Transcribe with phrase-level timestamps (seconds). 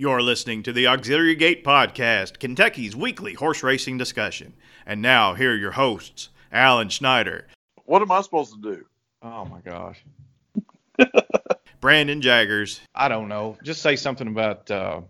[0.00, 4.54] You're listening to the Auxiliary Gate Podcast, Kentucky's weekly horse racing discussion.
[4.86, 7.48] And now, here are your hosts, Alan Schneider,
[7.84, 8.86] What am I supposed to do?
[9.20, 10.02] Oh my gosh.
[11.82, 13.58] Brandon Jaggers, I don't know.
[13.62, 15.02] Just say something about uh,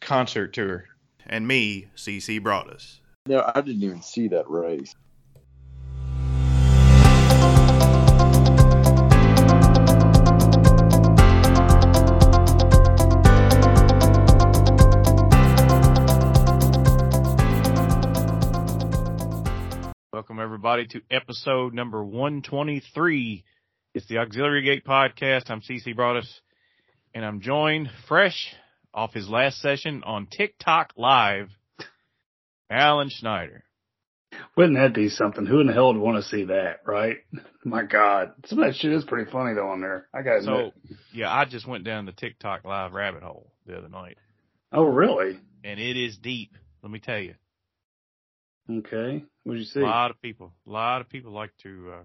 [0.00, 0.86] concert tour.
[1.26, 3.00] and me, CC Broaddus.
[3.26, 4.94] No, I didn't even see that race.
[20.64, 23.42] Everybody to episode number 123.
[23.94, 25.50] It's the Auxiliary Gate Podcast.
[25.50, 26.28] I'm CC Broaddus,
[27.12, 28.54] and I'm joined fresh
[28.94, 31.48] off his last session on TikTok Live,
[32.70, 33.64] Alan Schneider.
[34.56, 35.46] Wouldn't that be something?
[35.46, 37.16] Who in the hell would want to see that, right?
[37.64, 38.30] My God.
[38.46, 40.06] Some of that shit is pretty funny though on there.
[40.14, 40.74] I got to So, admit.
[41.12, 44.16] yeah, I just went down the TikTok Live rabbit hole the other night,
[44.70, 45.40] Oh, really?
[45.64, 46.56] and it is deep.
[46.84, 47.34] Let me tell you.
[48.70, 49.24] Okay.
[49.44, 49.80] What'd you see?
[49.80, 52.02] A lot of people, a lot of people like to uh,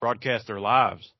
[0.00, 1.12] broadcast their lives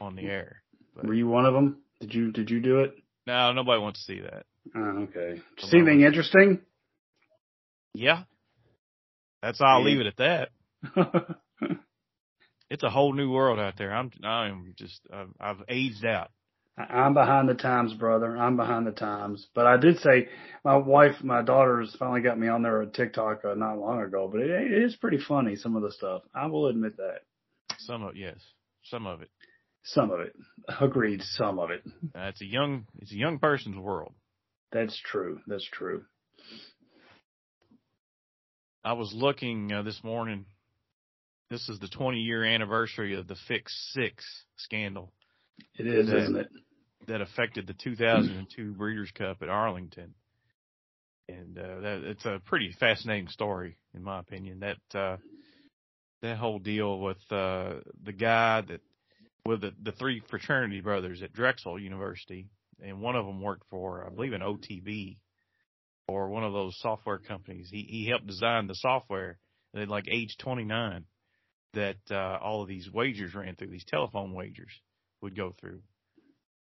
[0.00, 0.62] on the air.
[0.94, 1.78] But Were you one of them?
[2.00, 2.94] Did you, did you do it?
[3.26, 4.44] no, nobody wants to see that.
[4.74, 5.40] Oh, okay.
[5.58, 6.60] Did see anything interesting?
[7.94, 8.24] Yeah,
[9.42, 10.48] that's I'll leave it at
[10.96, 11.36] that.
[12.70, 13.94] It's a whole new world out there.
[13.94, 16.30] I'm, I'm just, I've, I've aged out.
[16.76, 18.36] I'm behind the times, brother.
[18.36, 19.46] I'm behind the times.
[19.54, 20.28] But I did say
[20.64, 24.28] my wife, my daughters finally got me on there on TikTok uh, not long ago,
[24.30, 26.22] but it, it is pretty funny, some of the stuff.
[26.34, 27.20] I will admit that.
[27.78, 28.36] Some of, yes,
[28.82, 29.30] some of it.
[29.84, 30.34] Some of it.
[30.80, 31.22] Agreed.
[31.22, 31.82] Some of it.
[32.14, 34.12] Uh, it's a young, it's a young person's world.
[34.72, 35.40] That's true.
[35.46, 36.04] That's true.
[38.82, 40.46] I was looking uh, this morning.
[41.50, 44.24] This is the 20 year anniversary of the Fix Six
[44.56, 45.12] scandal
[45.78, 46.22] It is, Yeah.
[46.22, 46.48] isn't it?
[47.06, 50.14] That affected the 2002 Breeders' Cup at Arlington.
[51.28, 54.60] And uh, that it's a pretty fascinating story, in my opinion.
[54.60, 55.16] That uh,
[56.20, 58.80] that whole deal with uh, the guy that
[59.46, 62.48] with the, the three fraternity brothers at Drexel University,
[62.82, 65.16] and one of them worked for, I believe, an OTB
[66.08, 67.68] or one of those software companies.
[67.70, 69.38] He he helped design the software.
[69.76, 71.04] At like age 29,
[71.72, 73.70] that uh, all of these wagers ran through.
[73.70, 74.70] These telephone wagers
[75.20, 75.80] would go through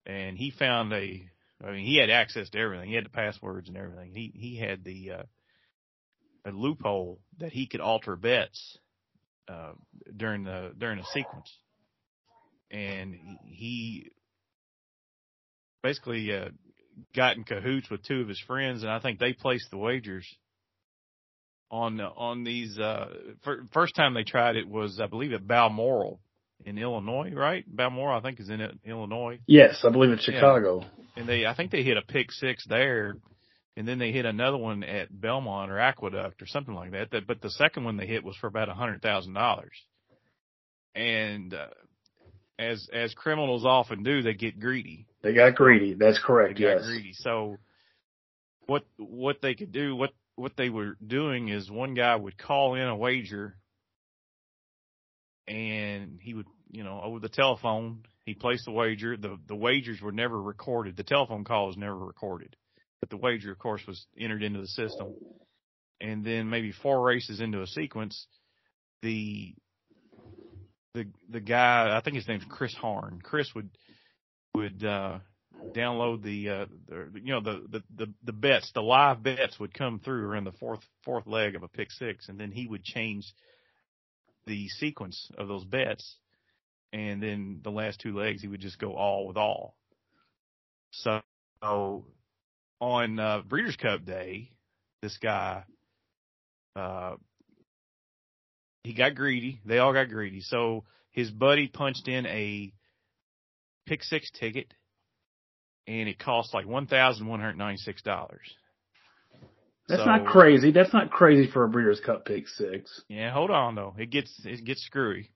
[0.07, 1.29] and he found a
[1.63, 2.89] I mean he had access to everything.
[2.89, 4.11] He had the passwords and everything.
[4.13, 5.23] He he had the uh
[6.45, 8.79] a loophole that he could alter bets
[9.47, 9.73] uh
[10.15, 11.53] during the during a sequence.
[12.71, 13.15] And
[13.45, 14.11] he,
[15.83, 16.49] basically uh
[17.15, 20.27] got in cahoots with two of his friends and I think they placed the wagers
[21.69, 23.07] on on these uh
[23.43, 26.19] fir- first time they tried it was I believe at Balmoral
[26.65, 27.63] in Illinois, right?
[27.67, 30.35] Balmoral I think is in Illinois Yes, I believe it's Yeah.
[30.35, 30.85] Chicago.
[31.15, 33.15] and they I think they hit a pick six there,
[33.75, 37.11] and then they hit another one at Belmont or Aqueduct or something like that.
[37.11, 39.75] That but the second one they hit was for about a hundred thousand dollars,
[40.95, 41.67] and uh,
[42.59, 45.05] as as criminals often do, they get greedy.
[45.21, 45.93] They got greedy.
[45.93, 46.59] That's They correct.
[46.59, 46.85] got Yes.
[46.85, 47.13] greedy.
[47.13, 47.57] So
[48.65, 52.75] what what they could do what what they were doing is one guy would call
[52.75, 53.57] in a wager,
[55.47, 59.15] and he would you know over the telephone he placed the wager.
[59.15, 60.97] The the wagers were never recorded.
[60.97, 62.57] The telephone call was never recorded,
[62.99, 65.15] but the wager, of course, was entered into the system.
[66.01, 68.27] And then maybe four races into a sequence,
[69.01, 69.55] the
[70.93, 73.21] the the guy I think his name's Chris Harn.
[73.23, 73.69] Chris would
[74.53, 75.19] would uh
[75.73, 79.73] download the uh the, you know the, the the the bets the live bets would
[79.73, 82.83] come through around the fourth fourth leg of a pick six and then he would
[82.83, 83.25] change
[84.47, 86.17] the sequence of those bets
[86.93, 89.75] and then the last two legs he would just go all with all.
[90.91, 91.21] So
[92.79, 94.51] on uh breeders cup day
[95.01, 95.63] this guy
[96.75, 97.15] uh
[98.83, 99.59] he got greedy.
[99.65, 100.41] They all got greedy.
[100.41, 102.71] So his buddy punched in a
[103.85, 104.73] pick six ticket
[105.87, 108.47] and it cost like one thousand one hundred ninety six dollars.
[109.87, 110.71] That's not crazy.
[110.71, 113.01] That's not crazy for a Breeders' Cup pick six.
[113.07, 113.95] Yeah, hold on though.
[113.97, 115.31] It gets it gets screwy.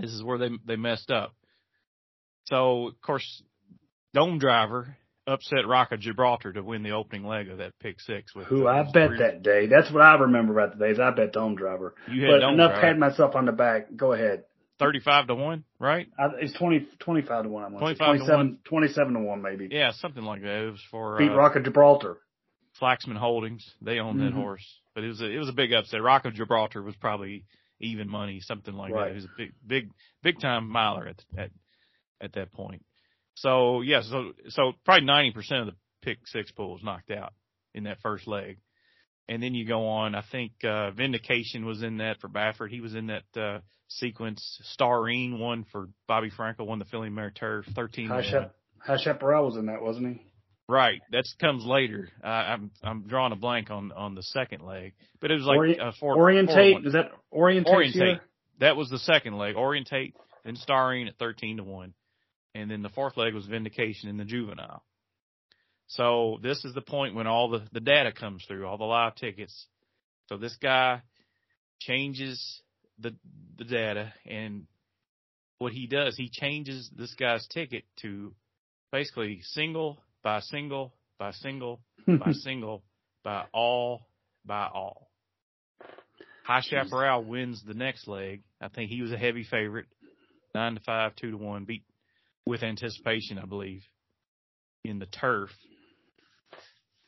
[0.00, 1.34] This is where they they messed up.
[2.44, 3.42] So of course,
[4.16, 8.34] Domedriver upset Rock of Gibraltar to win the opening leg of that pick six.
[8.34, 9.66] With Who I bet that day.
[9.66, 10.98] That's what I remember about the days.
[10.98, 11.92] I bet Domedriver.
[12.10, 13.94] you had But Dome enough Driver patting myself on the back.
[13.94, 14.42] Go ahead.
[14.80, 16.08] thirty five to one, right?
[16.18, 17.64] I, it's 20, 25 to one.
[17.64, 18.04] I'm gonna say.
[18.04, 19.68] 25 to 27, 27 to one maybe.
[19.70, 20.66] Yeah, something like that.
[20.66, 22.18] It was for Beat uh, Rock of Gibraltar.
[22.80, 23.74] Flaxman Holdings.
[23.80, 24.36] They owned that Mhm.
[24.36, 26.02] horse, but it was a it was a big upset.
[26.02, 27.44] Rock of Gibraltar was probably
[27.80, 28.98] even money, something like that.
[28.98, 29.08] Right.
[29.10, 29.90] He was a big big
[30.22, 31.50] big time miler at at
[32.20, 32.84] at that point.
[33.34, 37.32] So yeah, so so probably ninety percent of the pick six pool was knocked out
[37.74, 38.58] in that first leg.
[39.28, 42.70] And then you go on, I think, uh, Vindication was in that for Baffert.
[42.70, 44.58] He was in that, uh, sequence.
[44.64, 48.96] Starine won for Bobby Frankel, won the Filly Mare Turf, 13 High to Shep, High
[48.98, 50.31] Chaparral was in that, wasn't he?
[50.68, 51.00] Right.
[51.10, 52.08] That comes later.
[52.22, 55.58] Uh, I'm, I'm drawing a blank on, on the second leg, but it was like,
[55.58, 57.66] Ori- uh, four, Orientate, four is that Orientate?
[57.66, 58.20] Orientate.
[58.60, 59.56] That was the second leg.
[59.56, 60.14] Orientate,
[60.44, 61.94] then Starine at 13 to 1.
[62.54, 64.84] And then the fourth leg was Vindication in the juvenile.
[65.88, 69.14] So this is the point when all the, the data comes through, all the live
[69.14, 69.66] tickets.
[70.28, 71.02] So this guy
[71.80, 72.62] changes
[72.98, 73.14] the,
[73.58, 74.66] the data and
[75.58, 78.34] what he does, he changes this guy's ticket to
[78.90, 82.82] basically single by single by single by single
[83.24, 84.06] by all
[84.44, 85.08] by all.
[86.44, 88.42] High Chaparral wins the next leg.
[88.60, 89.86] I think he was a heavy favorite,
[90.54, 91.84] nine to five, two to one, beat
[92.46, 93.82] with anticipation, I believe,
[94.84, 95.50] in the turf.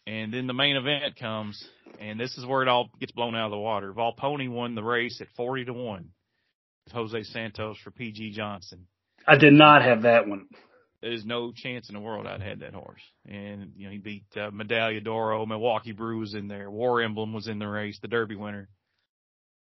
[0.06, 1.66] And then the main event comes,
[1.98, 3.92] and this is where it all gets blown out of the water.
[3.92, 6.10] Volponi won the race at forty to one.
[6.84, 8.86] with Jose Santos for PG Johnson.
[9.26, 10.46] I did not have that one.
[11.04, 13.02] There's no chance in the world I'd had that horse.
[13.28, 17.34] And you know he beat uh, Medaglia d'Oro, Milwaukee Brew was in there, War Emblem
[17.34, 18.70] was in the race, the Derby winner.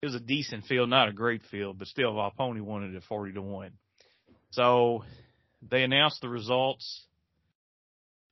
[0.00, 3.02] It was a decent field, not a great field, but still Volponi won it at
[3.02, 3.72] forty to one.
[4.52, 5.02] So
[5.68, 7.02] they announced the results.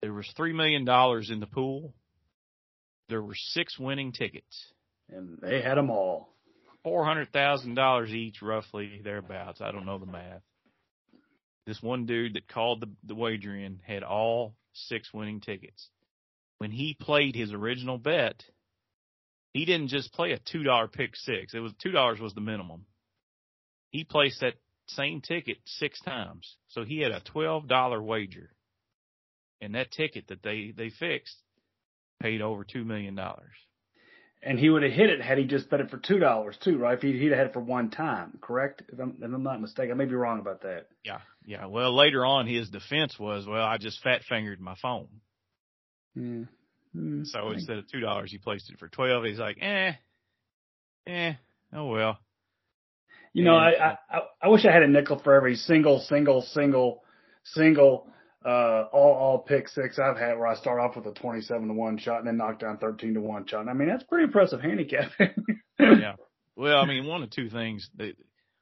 [0.00, 1.94] There was three million dollars in the pool.
[3.08, 4.64] There were six winning tickets,
[5.08, 6.28] And they had them all.
[6.84, 9.60] four hundred thousand dollars each, roughly thereabouts.
[9.60, 10.42] I don't know the math.
[11.66, 15.88] This one dude that called the, the wager in had all six winning tickets.
[16.58, 18.44] When he played his original bet,
[19.52, 21.54] he didn't just play a two dollar pick six.
[21.54, 22.86] It was two dollars was the minimum.
[23.90, 24.54] He placed that
[24.86, 26.56] same ticket six times.
[26.68, 28.50] So he had a twelve dollar wager.
[29.60, 31.36] And that ticket that they, they fixed
[32.20, 33.52] paid over two million dollars.
[34.44, 36.76] And he would have hit it had he just bet it for two dollars too,
[36.76, 36.94] right?
[36.96, 38.82] If he, he'd have had it for one time, correct?
[38.92, 40.88] If I'm, if I'm not mistaken, I may be wrong about that.
[41.04, 41.66] Yeah, yeah.
[41.66, 45.06] Well, later on, his defense was, well, I just fat fingered my phone.
[46.16, 46.44] Yeah.
[46.96, 49.24] Mm, So I- instead of two dollars, he placed it for twelve.
[49.24, 49.92] He's like, eh,
[51.06, 51.34] eh,
[51.72, 52.18] oh well.
[53.32, 57.02] You know, I I- I wish I had a nickel for every single, single, single,
[57.44, 58.10] single,
[58.44, 61.68] uh, all all pick six I've had where I start off with a twenty seven
[61.68, 63.68] to one shot and then knock down thirteen to one shot.
[63.68, 65.30] I mean, that's pretty impressive handicapping.
[65.80, 66.14] Yeah.
[66.54, 67.88] Well, I mean, one of two things.
[67.96, 68.14] That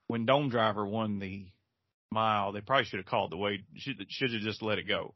[0.06, 1.48] when Domedriver won the
[2.10, 3.60] mile, they probably should have called the weight.
[3.76, 5.14] Should should have just let it go.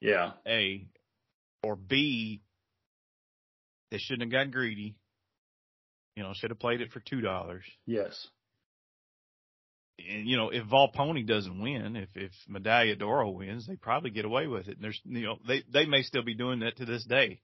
[0.00, 0.32] yeah.
[0.46, 0.86] A
[1.62, 2.42] or B.
[3.90, 4.96] They shouldn't have got greedy.
[6.16, 7.64] You know, should have played it for two dollars.
[7.86, 8.26] Yes.
[9.98, 14.24] And you know, if Volponi doesn't win, if if Medaglia d'Oro wins, they probably get
[14.24, 14.76] away with it.
[14.76, 17.40] And there's you know, they they may still be doing that to this day.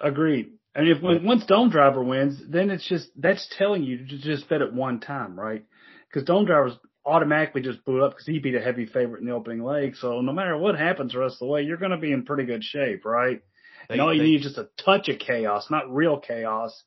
[0.00, 0.52] Agreed.
[0.74, 4.62] And if when, once Domedriver wins, then it's just that's telling you to just bet
[4.62, 5.64] it one time, right?
[6.08, 9.64] Because Domedriver's automatically just blew up because he beat a heavy favorite in the opening
[9.64, 9.96] leg.
[9.96, 12.24] So no matter what happens the rest of the way, you're going to be in
[12.24, 13.40] pretty good shape, right?
[13.88, 16.84] They, and all you they- need is just a touch of chaos, not real chaos,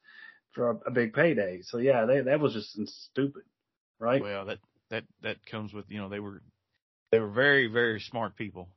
[0.53, 1.59] for a, a big payday.
[1.63, 2.77] So yeah, they, that was just
[3.09, 3.43] stupid,
[3.99, 4.21] right?
[4.21, 4.59] well, that
[4.93, 6.41] that that comes with you know they were
[7.11, 8.69] they were very very smart people,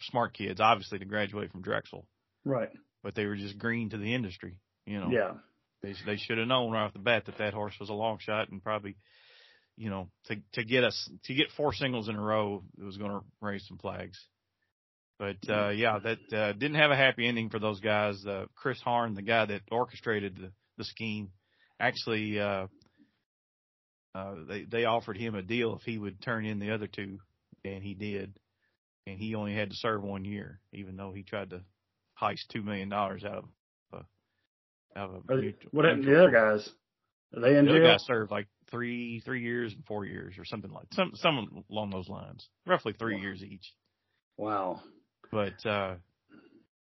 [0.00, 2.06] smart kids, obviously to graduate from Drexel,
[2.44, 2.70] right.
[3.02, 4.58] but they were just green to the industry.
[4.86, 5.34] You know, Yeah.
[5.82, 8.18] they they should have known right off the bat that that horse was a long
[8.20, 8.96] shot and probably.
[9.78, 12.96] You know, to to get us to get four singles in a row, it was
[12.96, 14.18] going to raise some flags.
[15.18, 18.24] But uh yeah, that uh, didn't have a happy ending for those guys.
[18.24, 21.28] Uh, Chris Harn, the guy that orchestrated the, the scheme,
[21.78, 22.68] actually uh,
[24.16, 27.18] uh, they they offered him a deal if he would turn in the other two,
[27.64, 28.38] and he did,
[29.06, 31.60] and he only had to serve one year, even though he tried to
[32.20, 33.44] heist two million dollars out of
[33.92, 36.70] uh, out of a mutual- What happened to the other guys?
[37.34, 37.92] Are they in the other jail?
[37.92, 41.90] guy served like three three years and four years or something like some some along
[41.90, 43.74] those lines, roughly three years each.
[44.38, 44.80] Wow.
[45.30, 45.96] But uh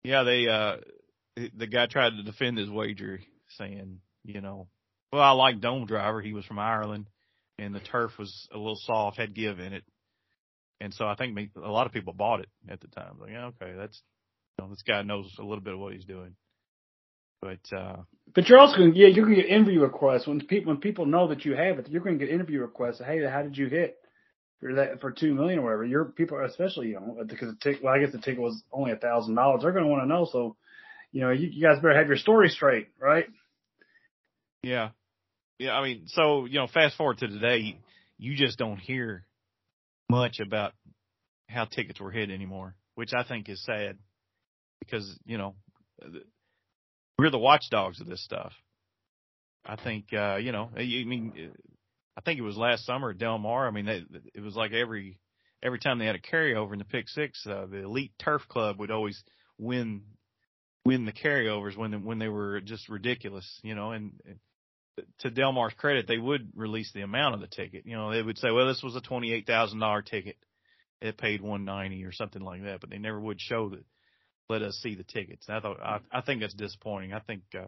[0.04, 0.78] yeah, they uh
[1.36, 3.20] the guy tried to defend his wager
[3.58, 4.68] saying, you know,
[5.12, 6.24] well, I like Domedriver.
[6.24, 7.08] He was from Ireland
[7.58, 9.84] and the turf was a little soft, had give in it.
[10.82, 13.18] And so I think me- a lot of people bought it at the time.
[13.20, 14.02] Like, yeah, okay, that's
[14.58, 16.36] you know, this guy knows a little bit of what he's doing.
[17.42, 17.98] But uh
[18.34, 21.30] But you're also to, yeah, you're to get interview requests when people, when people know
[21.30, 23.02] that you have it, you're going to get interview requests.
[23.06, 23.98] Hey, how did you hit
[24.60, 25.86] for that, for two million or whatever?
[25.86, 28.62] Your people, are especially, you know, because the ticket, well, I guess the ticket was
[28.72, 29.62] only a thousand dollars.
[29.62, 30.28] They're going to want to know.
[30.30, 30.58] So,
[31.12, 33.26] you know, you, you guys better have your story straight, right?
[34.64, 34.90] Yeah.
[35.60, 37.78] Yeah, I mean, so, you know, fast forward to today,
[38.18, 39.26] you just don't hear
[40.10, 40.74] much about
[41.48, 43.98] how tickets were hit anymore, which I think is sad.
[44.80, 45.56] because you know
[47.18, 48.54] we're the watchdogs of this stuff.
[49.66, 51.52] I think uh, you know, I mean,
[52.18, 53.68] I think it was last summer at Del Mar.
[53.68, 55.20] I mean, they, it was like every
[55.62, 58.80] every time they had a carryover in the pick six, uh, the elite turf club
[58.80, 59.22] would always
[59.58, 60.02] win
[60.86, 63.92] win the carryovers when when they were just ridiculous, you know.
[63.92, 64.14] And
[65.20, 67.86] to Del Mar's credit, they would release the amount of the ticket.
[67.86, 70.38] You know, they would say, well, this was a twenty eight thousand dollar ticket.
[71.02, 73.86] It paid one ninety or something like that, but they never would show that.
[74.50, 75.46] Let us see the tickets.
[75.48, 77.14] I thought I, I think that's disappointing.
[77.14, 77.68] I think uh,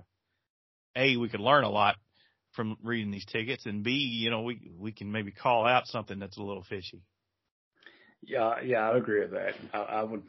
[0.95, 1.95] a we could learn a lot
[2.53, 6.17] from reading these tickets, and b you know we we can maybe call out something
[6.17, 7.03] that's a little fishy.
[8.23, 9.53] Yeah, yeah, I agree with that.
[9.73, 10.23] I, I would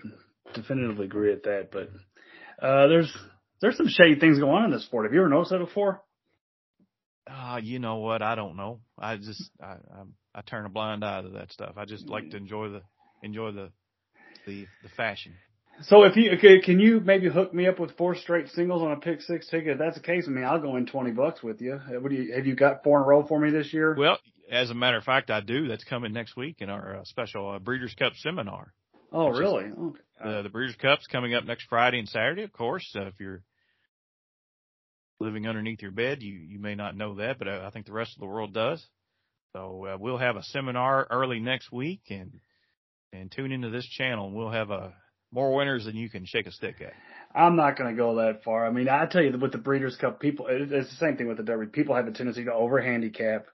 [0.55, 1.71] definitively agree with that.
[1.73, 1.91] But
[2.65, 3.17] uh, there's
[3.61, 5.07] there's some shady things going on in this sport.
[5.07, 6.03] Have you ever noticed that before?
[7.33, 8.23] Uh, you know what?
[8.23, 8.81] I don't know.
[8.99, 10.03] I just I I,
[10.35, 11.75] I turn a blind eye to that stuff.
[11.77, 12.83] I just like to enjoy the
[13.23, 13.71] enjoy the
[14.47, 15.35] the the fashion.
[15.83, 18.93] So if you okay, can you maybe hook me up with four straight singles on
[18.93, 19.73] a pick six ticket?
[19.73, 21.81] If that's the case, I mean I'll go in twenty bucks with you.
[21.89, 23.95] What do you have you got four in a row for me this year?
[23.99, 24.19] Well,
[24.51, 25.69] as a matter of fact, I do.
[25.69, 28.75] That's coming next week in our uh, special uh, Breeders' Cup seminar.
[29.11, 29.65] Oh, really?
[29.65, 30.01] Okay.
[30.23, 32.95] Uh, the Breeders' Cup's coming up next Friday and Saturday, of course.
[32.95, 33.43] Uh, if you're
[35.23, 37.93] living underneath your bed, you you may not know that, but I, I think the
[37.93, 38.85] rest of the world does.
[39.55, 42.33] So uh, we'll have a seminar early next week, and
[43.13, 44.95] and tune into this channel, we'll have a
[45.33, 46.93] more winners than you can shake a stick at.
[47.35, 48.67] I'm not going to go that far.
[48.67, 51.39] I mean, I tell you, with the Breeders' Cup, people, it's the same thing with
[51.39, 51.67] the Derby.
[51.67, 53.47] People have a tendency to over handicap,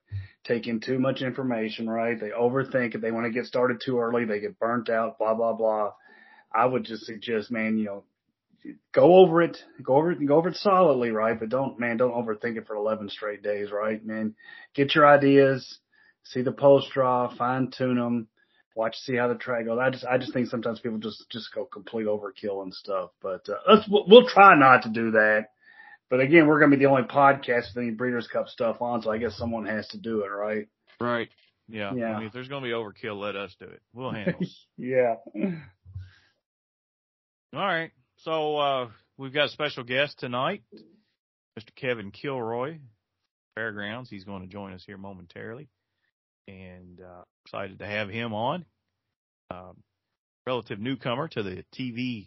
[0.44, 2.18] take in too much information, right?
[2.18, 3.00] They overthink it.
[3.00, 4.24] They want to get started too early.
[4.24, 5.92] They get burnt out, blah, blah, blah.
[6.52, 8.04] I would just suggest, man, you know,
[8.92, 11.38] go over it, go over it, and go over it solidly, right?
[11.38, 14.04] But don't, man, don't overthink it for 11 straight days, right?
[14.04, 14.34] Man,
[14.74, 15.78] get your ideas,
[16.24, 18.28] see the post draw, fine tune them
[18.78, 19.78] watch see how the track goes.
[19.78, 23.10] I just I just think sometimes people just just go complete overkill and stuff.
[23.20, 25.48] But uh, let's we'll try not to do that.
[26.08, 29.02] But again, we're going to be the only podcast with any Breeders' Cup stuff on,
[29.02, 30.66] so I guess someone has to do it, right?
[31.00, 31.28] Right.
[31.68, 31.92] Yeah.
[31.94, 32.14] yeah.
[32.14, 33.82] I mean, if there's going to be overkill, let us do it.
[33.92, 34.48] We'll handle it.
[34.78, 35.16] yeah.
[37.52, 37.90] All right.
[38.24, 40.62] So uh, we've got a special guest tonight,
[41.56, 41.72] Mr.
[41.76, 42.78] Kevin Kilroy,
[43.54, 44.10] Fairgrounds.
[44.10, 45.68] He's going to join us here momentarily
[46.48, 48.64] and uh, excited to have him on.
[49.52, 49.76] Um,
[50.48, 52.26] relative newcomer to the TV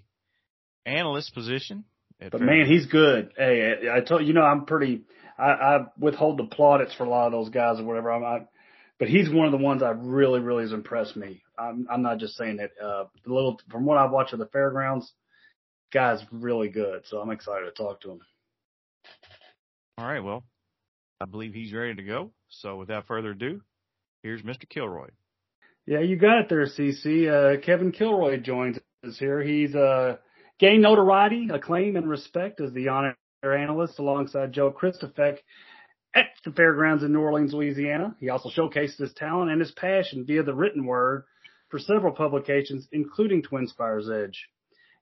[0.85, 1.83] analyst position.
[2.19, 3.33] But man, he's good.
[3.35, 5.01] Hey, I told you know I'm pretty.
[5.37, 8.11] I, I withhold the plaudits for a lot of those guys or whatever.
[8.11, 8.45] I'm, I,
[8.97, 11.41] but he's one of the ones that really, really has impressed me.
[11.59, 12.71] I'm, I'm not just saying that.
[12.81, 15.11] Uh, little from what I've watched at the fairgrounds,
[15.91, 17.05] guy's really good.
[17.05, 18.19] So I'm excited to talk to him.
[19.97, 20.23] All right.
[20.23, 20.43] Well,
[21.19, 22.31] I believe he's ready to go.
[22.49, 23.61] So without further ado,
[24.23, 24.69] Here's Mr.
[24.69, 25.07] Kilroy.
[25.87, 27.27] Yeah, you got it there, CC.
[27.27, 29.41] Uh, Kevin Kilroy joins us here.
[29.41, 30.17] He's uh,
[30.59, 35.39] gained notoriety, acclaim, and respect as the on air analyst alongside Joe Kristufek
[36.13, 38.15] at the fairgrounds in New Orleans, Louisiana.
[38.19, 41.23] He also showcased his talent and his passion via the written word
[41.69, 44.49] for several publications, including TwinSpires Edge.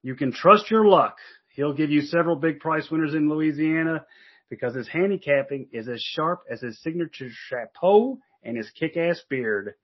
[0.02, 1.18] You can trust your luck.
[1.56, 4.06] He'll give you several big price winners in Louisiana
[4.50, 9.76] because his handicapping is as sharp as his signature chapeau and his kick-ass beard.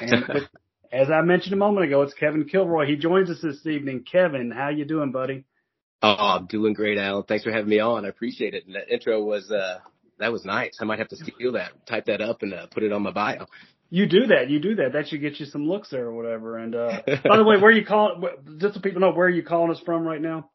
[0.00, 0.44] And with,
[0.92, 2.86] as I mentioned a moment ago, it's Kevin Kilroy.
[2.86, 4.04] He joins us this evening.
[4.10, 5.44] Kevin, how you doing, buddy?
[6.02, 7.24] Oh, I'm doing great, Alan.
[7.24, 8.04] Thanks for having me on.
[8.04, 8.66] I appreciate it.
[8.66, 9.78] And that intro was uh
[10.18, 10.78] that was nice.
[10.80, 13.10] I might have to steal that, type that up, and uh, put it on my
[13.10, 13.46] bio.
[13.94, 14.50] You do that.
[14.50, 14.94] You do that.
[14.94, 16.58] That should get you some looks there or whatever.
[16.58, 18.24] And uh by the way, where are you calling?
[18.58, 20.50] Just so people know, where are you calling us from right now?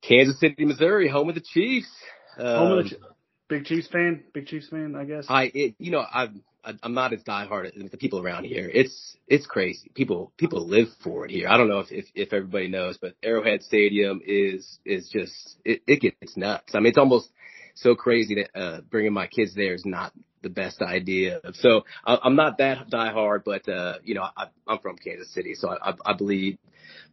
[0.00, 1.90] Kansas City, Missouri, home of the Chiefs.
[2.38, 3.02] Um, home of the um,
[3.50, 4.24] Big Chiefs fan.
[4.32, 5.26] Big Chiefs fan, I guess.
[5.28, 8.70] I, it, you know, I'm I, am not as diehard as the people around here.
[8.72, 9.90] It's it's crazy.
[9.94, 11.48] People people live for it here.
[11.50, 15.82] I don't know if if, if everybody knows, but Arrowhead Stadium is is just it,
[15.86, 16.74] it gets nuts.
[16.74, 17.28] I mean, it's almost
[17.74, 20.12] so crazy that uh, bringing my kids there is not
[20.42, 21.40] the best idea.
[21.54, 25.54] So I, I'm not that diehard, but uh, you know, I, I'm from Kansas City,
[25.54, 26.58] so I, I, I bleed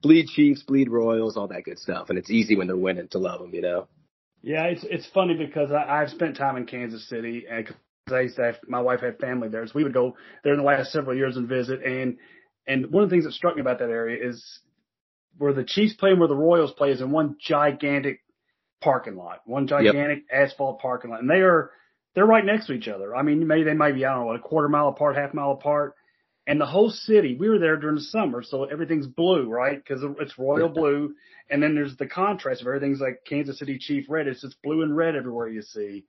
[0.01, 3.19] bleed Chiefs, bleed Royals, all that good stuff, and it's easy when they're winning to
[3.19, 3.87] love them, you know.
[4.41, 7.67] Yeah, it's it's funny because I, I've spent time in Kansas City, and
[8.11, 10.59] I used to have my wife had family there, so we would go there in
[10.59, 11.83] the last several years and visit.
[11.83, 12.17] And
[12.65, 14.59] and one of the things that struck me about that area is
[15.37, 18.21] where the Chiefs play and where the Royals play is in one gigantic
[18.81, 20.51] parking lot, one gigantic yep.
[20.51, 21.71] asphalt parking lot, and they are
[22.15, 23.15] they're right next to each other.
[23.15, 25.51] I mean, maybe they might be I don't know a quarter mile apart, half mile
[25.51, 25.95] apart.
[26.48, 29.77] And the whole city, we were there during the summer, so everything's blue, right?
[29.77, 31.13] Because it's royal blue.
[31.48, 34.25] And then there's the contrast of everything's like Kansas City Chief red.
[34.25, 36.05] It's just blue and red everywhere you see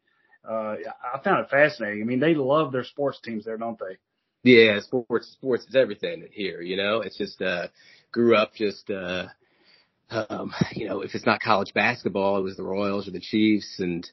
[0.48, 0.76] uh,
[1.14, 2.02] I found it fascinating.
[2.02, 3.98] I mean, they love their sports teams there, don't they?
[4.42, 6.62] Yeah, sports, sports is everything here.
[6.62, 7.68] You know, it's just uh,
[8.10, 9.26] grew up just uh,
[10.10, 13.76] um, you know, if it's not college basketball, it was the Royals or the Chiefs.
[13.78, 14.08] And,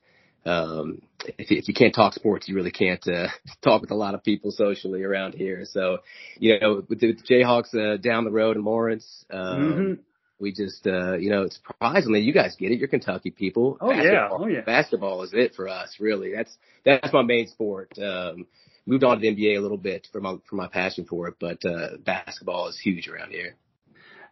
[0.46, 1.01] um,
[1.38, 3.27] if, if you can't talk sports, you really can't, uh,
[3.63, 5.63] talk with a lot of people socially around here.
[5.66, 6.00] So,
[6.38, 9.94] you know, with the, with the Jayhawks, uh, down the road in Lawrence, um, Mm-hmm.
[10.39, 12.80] we just, uh, you know, it's surprisingly, you guys get it.
[12.80, 13.77] You're Kentucky people.
[13.82, 14.04] Oh, yeah.
[14.04, 14.62] Basketball- Oh, yeah.
[14.62, 16.32] Basketball is it for us, really.
[16.34, 17.92] That's, that's my main sport.
[17.98, 18.46] Um,
[18.86, 21.36] moved on to the NBA a little bit for my, for my passion for it,
[21.39, 23.56] but, uh, basketball is huge around here.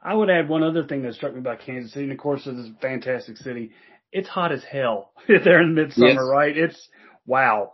[0.05, 2.41] I would add one other thing that struck me about Kansas City, and of course,
[2.45, 3.71] it's a fantastic city.
[4.12, 6.29] It's hot as hell there in midsummer, Yes.
[6.31, 6.55] right?
[6.57, 6.89] It's
[7.25, 7.74] wow.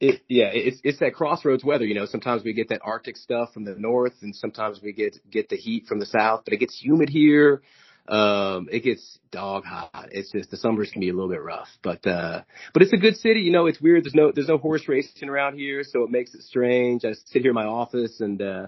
[0.00, 1.84] It, yeah, it's it's that crossroads weather.
[1.84, 5.18] You know, sometimes we get that Arctic stuff from the north, and sometimes we get
[5.28, 6.42] get the heat from the south.
[6.44, 7.62] But it gets humid here.
[8.06, 10.10] Um, it gets dog hot.
[10.12, 12.96] It's just the summers can be a little bit rough, but uh, but it's a
[12.96, 13.40] good city.
[13.40, 14.04] You know, it's weird.
[14.04, 17.04] There's no there's no horse racing around here, so it makes it strange.
[17.04, 18.66] I sit here in my office and uh,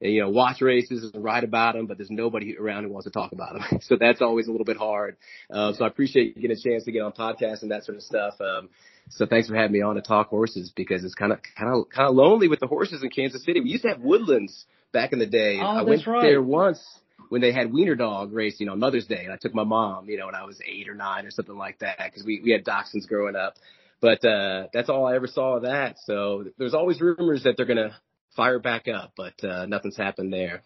[0.00, 3.04] and, you know watch races and write about them, but there's nobody around who wants
[3.04, 3.80] to talk about them.
[3.82, 5.16] so that's always a little bit hard.
[5.50, 8.02] Uh, so I appreciate getting a chance to get on podcasts and that sort of
[8.02, 8.34] stuff.
[8.40, 8.68] Um,
[9.10, 11.88] so thanks for having me on to talk horses because it's kind of kind of
[11.90, 13.60] kind of lonely with the horses in Kansas City.
[13.60, 15.58] We used to have woodlands back in the day.
[15.60, 16.22] Oh, I went right.
[16.22, 16.80] there once
[17.28, 20.16] when they had wiener dog racing on Mother's Day, and I took my mom, you
[20.16, 22.64] know, when I was eight or nine or something like that because we we had
[22.64, 23.54] dachshunds growing up.
[24.00, 25.96] But uh that's all I ever saw of that.
[26.04, 27.96] So there's always rumors that they're gonna
[28.36, 30.62] fire back up, but uh nothing's happened there.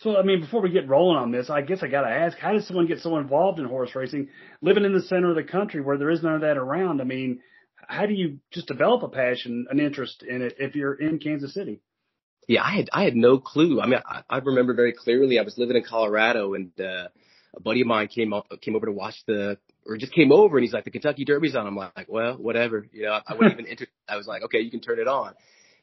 [0.00, 2.38] So, I mean, before we get rolling on this, I guess I got to ask,
[2.38, 4.28] how does someone get so involved in horse racing,
[4.60, 7.00] living in the center of the country where there is none of that around?
[7.00, 7.40] I mean,
[7.74, 11.52] how do you just develop a passion, an interest in it if you're in Kansas
[11.52, 11.80] City?
[12.46, 13.80] Yeah, I had I had no clue.
[13.80, 15.38] I mean, I, I remember very clearly.
[15.38, 17.08] I was living in Colorado, and uh,
[17.54, 20.56] a buddy of mine came up, came over to watch the, or just came over,
[20.56, 23.34] and he's like, "The Kentucky Derby's on." I'm like, "Well, whatever." You know, I, I
[23.34, 23.94] wasn't even interested.
[24.08, 25.34] I was like, "Okay, you can turn it on,"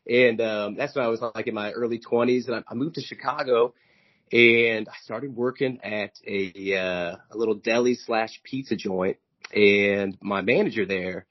[0.10, 2.96] and um, that's when I was like in my early 20s, and I, I moved
[2.96, 3.74] to Chicago,
[4.32, 9.18] and I started working at a uh, a little deli slash pizza joint,
[9.54, 11.26] and my manager there,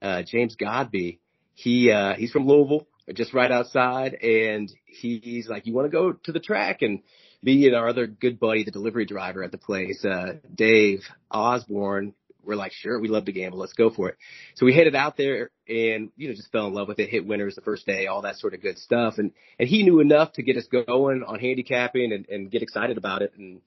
[0.00, 1.20] uh, James Godby,
[1.54, 6.12] he uh, he's from Louisville, just right outside, and he's like, "You want to go
[6.12, 7.00] to the track?" And
[7.42, 12.14] me and our other good buddy, the delivery driver at the place, uh, Dave Osborne,
[12.44, 13.58] we're like, "Sure, we love to gamble.
[13.58, 14.16] Let's go for it."
[14.54, 17.10] So we headed out there, and you know, just fell in love with it.
[17.10, 20.00] Hit winners the first day, all that sort of good stuff, and and he knew
[20.00, 23.32] enough to get us going on handicapping and, and get excited about it.
[23.36, 23.60] And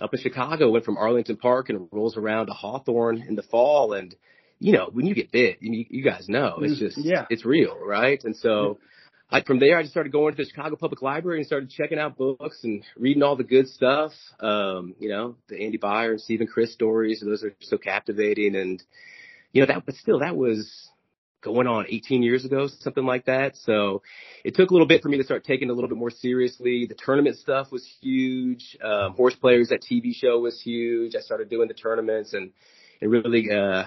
[0.00, 3.92] up in Chicago, went from Arlington Park and rolls around to Hawthorne in the fall,
[3.92, 4.14] and
[4.62, 7.26] you know, when you get bit, you, you guys know it's just, yeah.
[7.30, 8.22] it's real, right?
[8.22, 8.78] And so,
[9.32, 11.98] I, from there, I just started going to the Chicago Public Library and started checking
[11.98, 14.12] out books and reading all the good stuff.
[14.38, 17.22] Um, you know, the Andy Beyer and Steven Crist stories.
[17.24, 18.54] Those are so captivating.
[18.54, 18.82] And,
[19.52, 20.70] you know, that, but still, that was
[21.40, 23.56] going on 18 years ago, something like that.
[23.56, 24.02] So
[24.44, 26.10] it took a little bit for me to start taking it a little bit more
[26.10, 26.84] seriously.
[26.86, 28.76] The tournament stuff was huge.
[28.84, 31.16] Um, horse players, that TV show was huge.
[31.16, 32.52] I started doing the tournaments and,
[33.00, 33.84] and really, uh,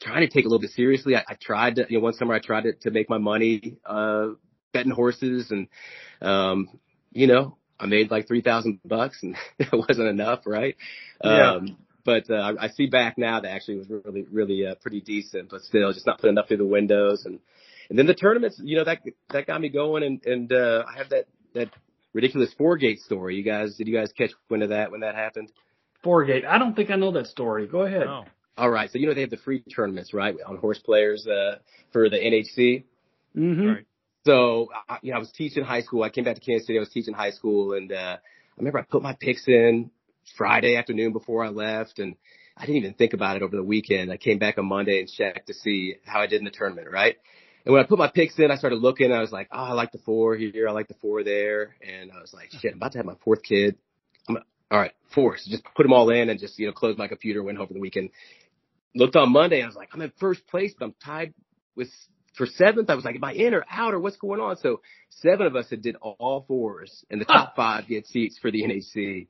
[0.00, 1.16] trying to take it a little bit seriously.
[1.16, 3.78] I, I tried to, you know, one summer I tried to, to make my money,
[3.84, 4.28] uh,
[4.72, 5.68] betting horses and,
[6.22, 6.68] um,
[7.12, 10.76] you know, I made like 3000 bucks and it wasn't enough, right?
[11.22, 11.54] Yeah.
[11.54, 15.00] Um, but, uh, I, I see back now that actually was really, really, uh, pretty
[15.00, 17.24] decent, but still just not putting enough through the windows.
[17.26, 17.40] And,
[17.90, 20.98] and then the tournaments, you know, that, that got me going and, and, uh, I
[20.98, 21.68] have that, that
[22.14, 23.36] ridiculous four gate story.
[23.36, 25.52] You guys, did you guys catch wind of that when that happened?
[26.02, 26.46] Fourgate.
[26.46, 27.66] I don't think I know that story.
[27.66, 28.06] Go ahead.
[28.06, 28.24] Oh,
[28.56, 28.90] All right.
[28.90, 30.34] So, you know, they have the free tournaments, right?
[30.46, 31.56] On horse players, uh,
[31.92, 32.84] for the NHC.
[33.36, 33.66] Mm-hmm.
[33.66, 33.86] right.
[34.26, 36.02] So, I, you know, I was teaching high school.
[36.02, 36.78] I came back to Kansas City.
[36.78, 39.90] I was teaching high school, and uh, I remember I put my picks in
[40.36, 42.16] Friday afternoon before I left, and
[42.56, 44.12] I didn't even think about it over the weekend.
[44.12, 46.88] I came back on Monday and checked to see how I did in the tournament,
[46.90, 47.16] right?
[47.64, 49.12] And when I put my picks in, I started looking.
[49.12, 50.68] I was like, oh, I like the four here.
[50.68, 51.76] I like the four there.
[51.86, 53.76] And I was like, shit, I'm about to have my fourth kid.
[54.70, 55.36] All right, four.
[55.36, 57.66] So just put them all in and just, you know, close my computer, went home
[57.66, 58.10] for the weekend.
[58.94, 59.62] Looked on Monday.
[59.62, 61.34] I was like, I'm in first place, but I'm tied
[61.74, 61.88] with
[62.36, 62.88] for seventh.
[62.88, 64.56] I was like, am I in or out or what's going on?
[64.58, 64.80] So
[65.10, 68.62] seven of us had did all fours and the top five get seats for the
[68.62, 69.26] NHC.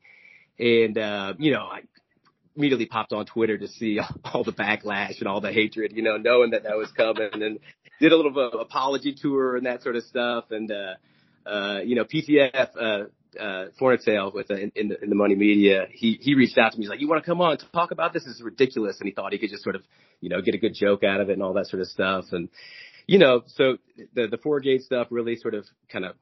[0.59, 1.81] And, uh, you know, I
[2.55, 6.18] immediately popped on Twitter to see all the backlash and all the hatred, you know,
[6.18, 7.59] knowing that that was coming and
[7.98, 10.44] did a little bit of apology tour and that sort of stuff.
[10.50, 13.05] And, uh, uh, you know, PTF, uh,
[13.38, 16.72] uh, Fornatale with the, in, in the, in the money media, he, he reached out
[16.72, 16.84] to me.
[16.84, 18.24] He's like, you want to come on talk about this?
[18.24, 18.96] This is ridiculous.
[19.00, 19.82] And he thought he could just sort of,
[20.20, 22.26] you know, get a good joke out of it and all that sort of stuff.
[22.32, 22.48] And,
[23.06, 23.78] you know, so
[24.14, 26.16] the, the four gate stuff really sort of kind of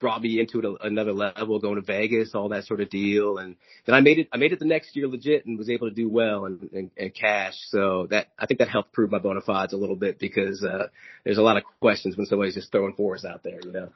[0.00, 3.36] brought me into it a, another level, going to Vegas, all that sort of deal.
[3.38, 5.88] And then I made it, I made it the next year legit and was able
[5.88, 7.54] to do well and, and, and cash.
[7.68, 10.88] So that, I think that helped prove my bona fides a little bit because, uh,
[11.24, 13.90] there's a lot of questions when somebody's just throwing fours out there, you know.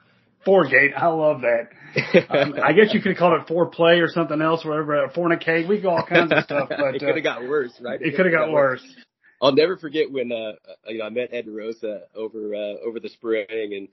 [0.45, 0.91] Four gate.
[0.95, 1.69] I love that.
[2.29, 5.09] Um, I guess you could have called it four play or something else, whatever.
[5.15, 5.67] Fornicate.
[5.67, 7.99] We go all kinds of stuff, but it could have uh, got worse, right?
[8.01, 8.83] it could have got worse.
[9.41, 10.53] I'll never forget when uh
[10.87, 13.87] you know I met Ed Rosa over uh over the spring and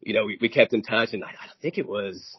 [0.00, 2.36] you know we, we kept in touch and I, I think it was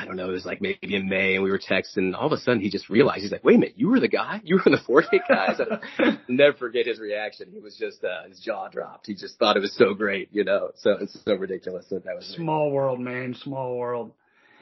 [0.00, 2.26] I don't know, it was like maybe in May and we were texting and all
[2.26, 4.40] of a sudden he just realized he's like, Wait a minute, you were the guy?
[4.44, 5.54] You were the four gate guy?
[5.56, 7.48] So I'll never forget his reaction.
[7.52, 9.06] He was just uh his jaw dropped.
[9.06, 10.70] He just thought it was so great, you know.
[10.76, 13.34] So it's so ridiculous that that was Small world, man.
[13.42, 14.12] Small world.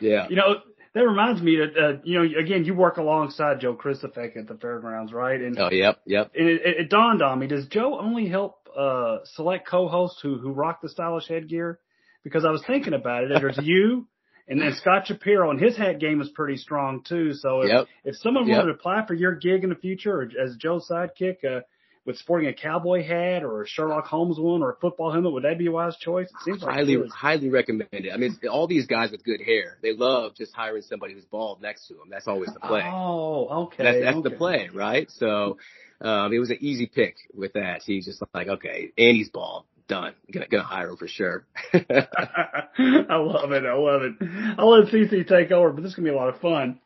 [0.01, 0.27] Yeah.
[0.29, 0.57] You know,
[0.95, 4.55] that reminds me that, uh, you know, again, you work alongside Joe Kristufek at the
[4.55, 5.41] fairgrounds, right?
[5.41, 6.33] And, Oh yep, yep.
[6.37, 10.53] and it, it dawned on me, does Joe only help, uh, select co-hosts who, who
[10.53, 11.79] rock the stylish headgear?
[12.25, 13.31] Because I was thinking about it.
[13.41, 14.07] There's you
[14.49, 17.35] and then Scott Shapiro and his hat game is pretty strong too.
[17.35, 17.87] So if, Yep.
[18.05, 18.57] if someone Yep.
[18.57, 21.61] wanted to apply for your gig in the future or as Joe's sidekick, uh,
[22.09, 25.45] with sporting a cowboy hat or a Sherlock Holmes one or a football helmet, would
[25.45, 26.31] that be a wise choice?
[26.31, 28.09] It seems like highly highly recommended.
[28.11, 31.61] I mean, all these guys with good hair, they love just hiring somebody who's bald
[31.61, 32.05] next to them.
[32.11, 32.83] That's always the play.
[32.83, 33.85] Oh, okay.
[33.85, 34.29] that's that's okay.
[34.31, 35.11] the play, right?
[35.11, 35.59] So
[36.01, 37.83] um, it was an easy pick with that.
[37.85, 40.15] He's just like, okay, and he's bald, done.
[40.33, 41.47] Gonna gonna hire him for sure.
[41.75, 43.65] I love it.
[43.65, 44.13] I love it.
[44.59, 46.79] I'll let CC take over, but this is gonna be a lot of fun.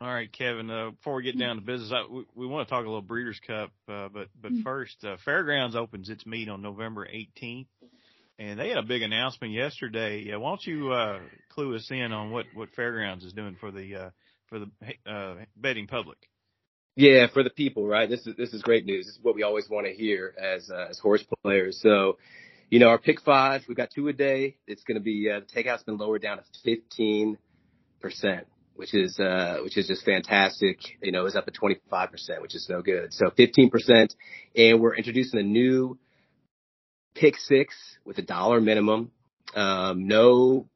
[0.00, 0.68] All right, Kevin.
[0.68, 3.02] Uh, before we get down to business, I, we, we want to talk a little
[3.02, 7.66] Breeders' Cup, uh, but but first, uh, Fairgrounds opens its meet on November 18th,
[8.36, 10.32] and they had a big announcement yesterday.
[10.32, 13.70] Uh, why don't you uh, clue us in on what what Fairgrounds is doing for
[13.70, 14.10] the uh,
[14.48, 14.70] for the
[15.08, 16.18] uh, betting public?
[16.94, 18.08] Yeah, for the people, right?
[18.08, 19.06] This is this is great news.
[19.06, 21.80] This is what we always want to hear as uh, as horse players.
[21.80, 22.18] So,
[22.68, 24.58] you know, our pick five, we've got two a day.
[24.66, 27.38] It's going to be uh, the takeout's been lowered down to fifteen
[28.00, 30.80] percent, which is uh, which is just fantastic.
[31.02, 33.14] You know, it's up to twenty five percent, which is no good.
[33.14, 34.14] So fifteen percent,
[34.54, 35.98] and we're introducing a new
[37.14, 37.74] pick six
[38.04, 39.12] with a dollar minimum.
[39.54, 40.68] Um, no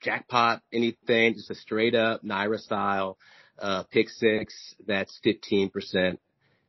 [0.00, 3.18] jackpot, anything, just a straight up NYRA style
[3.58, 6.18] uh, pick six, that's 15%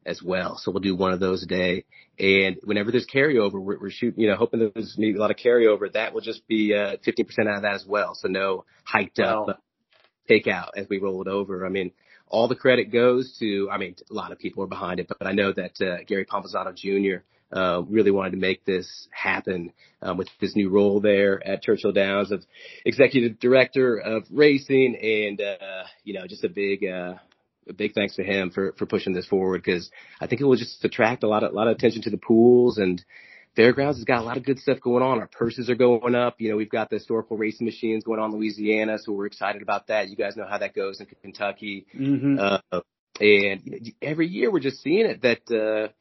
[0.05, 0.57] as well.
[0.57, 1.85] So we'll do one of those a day.
[2.17, 5.37] And whenever there's carryover, we're, we're shooting, you know, hoping there's maybe a lot of
[5.37, 5.91] carryover.
[5.91, 8.15] That will just be, uh, 15% out of that as well.
[8.15, 9.53] So no hiked up Wow.
[9.53, 9.57] uh,
[10.29, 11.65] takeout as we roll it over.
[11.65, 11.91] I mean,
[12.27, 15.25] all the credit goes to, I mean, a lot of people are behind it, but,
[15.27, 20.17] I know that, uh, Gary Palmisano Jr., uh, really wanted to make this happen, um,
[20.17, 22.43] with his new role there at Churchill Downs of
[22.85, 27.15] executive director of racing and, uh, you know, just a big, uh,
[27.69, 29.89] a big thanks to him for, for pushing this forward because
[30.21, 32.17] I think it will just attract a lot of, a lot of attention to the
[32.17, 33.03] pools and
[33.57, 35.17] Fairgrounds has got a lot of good stuff going on.
[35.19, 36.35] Our purses are going up.
[36.37, 39.63] You know, we've got the historical racing machines going on in Louisiana, so we're excited
[39.63, 40.09] about that.
[40.09, 41.87] You guys know how that goes in Kentucky.
[41.99, 42.37] Mm-hmm.
[42.39, 42.81] Uh,
[43.19, 45.91] and every year we're just seeing it that, uh,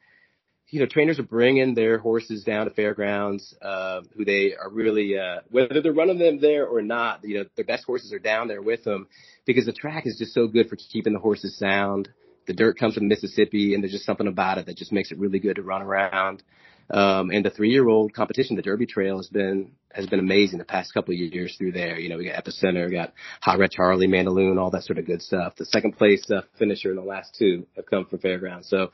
[0.69, 5.17] you know, trainers are bringing their horses down to fairgrounds, uh, who they are really,
[5.17, 8.47] uh, whether they're running them there or not, you know, their best horses are down
[8.47, 9.07] there with them
[9.45, 12.09] because the track is just so good for keeping the horses sound.
[12.47, 15.19] The dirt comes from Mississippi and there's just something about it that just makes it
[15.19, 16.43] really good to run around.
[16.89, 20.59] Um, and the three year old competition, the Derby Trail has been, has been amazing
[20.59, 21.99] the past couple of years through there.
[21.99, 25.05] You know, we got Epicenter, we got Hot Rod Charlie, Mandaloun, all that sort of
[25.05, 25.55] good stuff.
[25.57, 28.69] The second place uh, finisher in the last two have come from Fairgrounds.
[28.69, 28.91] So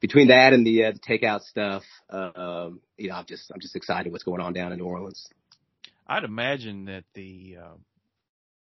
[0.00, 3.60] between that and the, uh, the takeout stuff, uh, um, you know, I'm just, I'm
[3.60, 5.28] just excited what's going on down in New Orleans.
[6.08, 7.74] I'd imagine that the uh,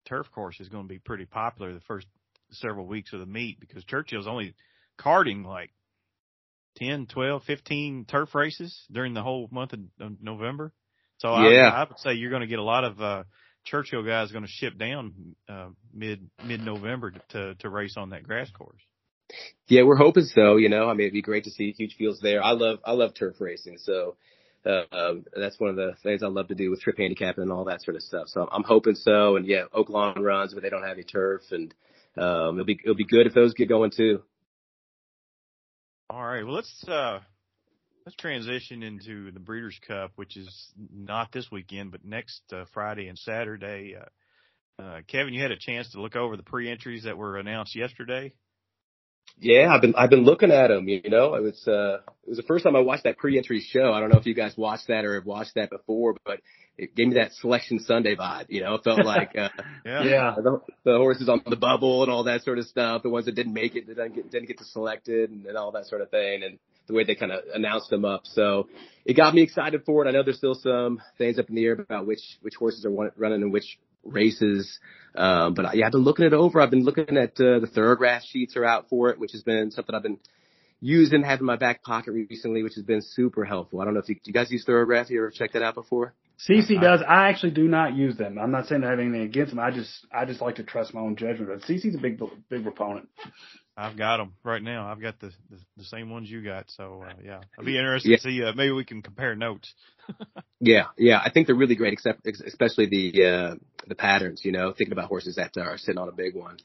[0.06, 2.08] turf course is going to be pretty popular the first
[2.52, 4.54] several weeks of the meet because Churchill's only
[4.98, 5.72] carding like
[6.78, 9.80] 10, 12, 15 turf races during the whole month of,
[10.22, 10.74] November.
[11.18, 11.70] So Yeah.
[11.70, 13.24] I, I would say you're going to get a lot of uh,
[13.66, 18.10] Churchill guys going to ship down uh, mid mid November to, to to race on
[18.10, 18.82] that grass course.
[19.68, 20.58] Yeah, we're hoping so.
[20.58, 22.44] You know, I mean, it'd be great to see huge fields there.
[22.44, 23.78] I love, I love turf racing.
[23.78, 24.16] So,
[24.66, 27.52] uh, um, that's one of the things I love to do with trip handicapping and
[27.52, 28.28] all that sort of stuff.
[28.28, 29.36] So I'm, I'm hoping so.
[29.36, 31.74] And yeah, Oaklawn runs, but they don't have any turf and,
[32.16, 34.22] um, it'll be, it'll be good if those get going too.
[36.13, 36.45] All right.
[36.45, 37.21] Well, let's uh
[38.06, 43.08] let's transition into the Breeders' Cup, which is not this weekend, but next uh, Friday
[43.08, 43.95] and Saturday.
[43.99, 47.76] Uh, uh, Kevin, you had a chance to look over the pre-entries that were announced
[47.76, 48.32] yesterday.
[49.40, 50.88] Yeah, I've been I've been looking at them.
[50.88, 53.92] You know, it was uh it was the first time I watched that pre-entry show.
[53.92, 56.40] I don't know if you guys watched that or have watched that before, but
[56.78, 58.46] it gave me that Selection Sunday vibe.
[58.48, 59.50] You know, it felt like uh,
[59.86, 60.04] Yeah.
[60.04, 60.36] Yeah.
[60.38, 63.04] the, the horses on the bubble and all that sort of stuff.
[63.04, 65.58] The ones that didn't make it, that didn't get, didn't get to selected, and, and
[65.58, 66.44] all that sort of thing.
[66.44, 66.58] And
[66.88, 68.68] the way they kind of announced them up, so
[69.06, 70.10] it got me excited for it.
[70.10, 72.90] I know there's still some things up in the air about which which horses are
[72.92, 74.80] run- running in which races.
[75.16, 76.60] Um, but yeah, I've been looking it over.
[76.60, 79.72] I've been looking at uh, the Thoro-Graph sheets are out for it, which has been
[79.72, 80.20] something I've been
[80.80, 83.80] using, have in my back pocket recently, which has been super helpful.
[83.80, 85.10] I don't know if you, you guys use Thoro-Graph?
[85.10, 86.13] You ever checked that out before?
[86.50, 87.02] CC does.
[87.08, 88.38] I actually do not use them.
[88.38, 89.60] I'm not saying I have anything against them.
[89.60, 91.48] I just I just like to trust my own judgment.
[91.48, 93.08] But CC's a big big proponent.
[93.76, 94.88] I've got them right now.
[94.88, 96.70] I've got the the, the same ones you got.
[96.70, 98.18] So uh, yeah, I'll be interested Yeah.
[98.18, 98.44] to see.
[98.44, 99.74] Uh, maybe we can compare notes.
[100.66, 103.56] Yeah, yeah, I think they're really great, except especially the uh,
[103.86, 104.46] the patterns.
[104.46, 106.58] You know, thinking about horses that are sitting on a big one.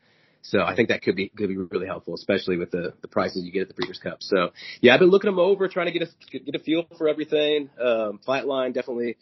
[0.43, 3.45] So I think that could be could be really helpful, especially with the the prices
[3.45, 4.19] you get at the Breeders' Cup.
[4.21, 7.09] So yeah, I've been looking them over, trying to get a get a feel for
[7.09, 7.71] everything.
[7.81, 9.17] Um, Flightline definitely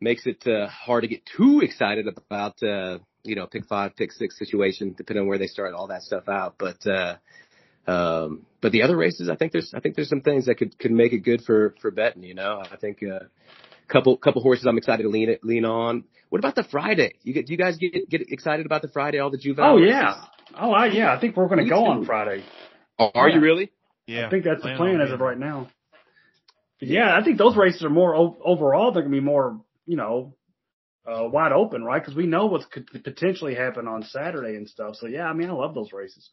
[0.00, 4.12] makes it uh, hard to get too excited about uh, you know pick five, pick
[4.12, 6.54] six situation, depending on where they start all that stuff out.
[6.58, 7.16] But uh,
[7.86, 10.78] um, but the other races, I think there's I think there's some things that could
[10.78, 12.22] could make it good for for betting.
[12.22, 12.98] You know, I think.
[13.02, 13.26] Uh,
[13.88, 16.02] couple couple horses I'm excited to lean it lean on.
[16.28, 17.14] What about the Friday?
[17.22, 19.20] You get do you guys get get excited about the Friday?
[19.20, 19.74] All the juvenile.
[19.74, 19.90] Oh races?
[19.94, 20.24] yeah.
[20.58, 21.14] Oh I, yeah.
[21.14, 21.90] I think we're going to Me go too.
[21.92, 22.42] on Friday.
[22.98, 23.36] Oh, Are Yeah.
[23.36, 23.70] you really?
[24.08, 25.68] Yeah, I think that's the plan plan on as of right now.
[26.80, 28.90] But yeah, I think those races are more o- overall.
[28.90, 30.34] They're going to be more, you know,
[31.06, 32.02] uh, wide open, right?
[32.02, 34.96] Because we know what could potentially happen on Saturday and stuff.
[34.96, 36.30] So yeah, I mean, I love those races.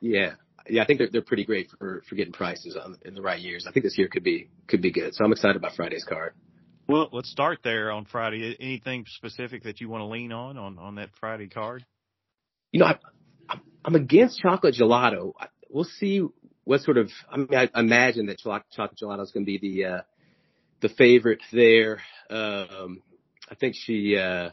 [0.00, 0.32] Yeah.
[0.68, 3.38] Yeah, I think they're they're pretty great for for getting prices on in the right
[3.38, 3.66] years.
[3.68, 5.14] I think this year could be could be good.
[5.14, 6.34] So I'm excited about Friday's card.
[6.88, 8.56] Well, let's start there on Friday.
[8.58, 11.84] Anything specific that you want to lean on on on that Friday card?
[12.72, 12.98] You know, I,
[13.48, 15.32] I'm- I'm against chocolate gelato.
[15.38, 16.22] I- We'll see
[16.64, 17.10] what sort of.
[17.30, 20.00] I mean, I imagine that chocolate chocolate gelato is going to be the uh,
[20.80, 22.00] the favorite there.
[22.30, 23.02] Um,
[23.48, 24.50] I think she uh,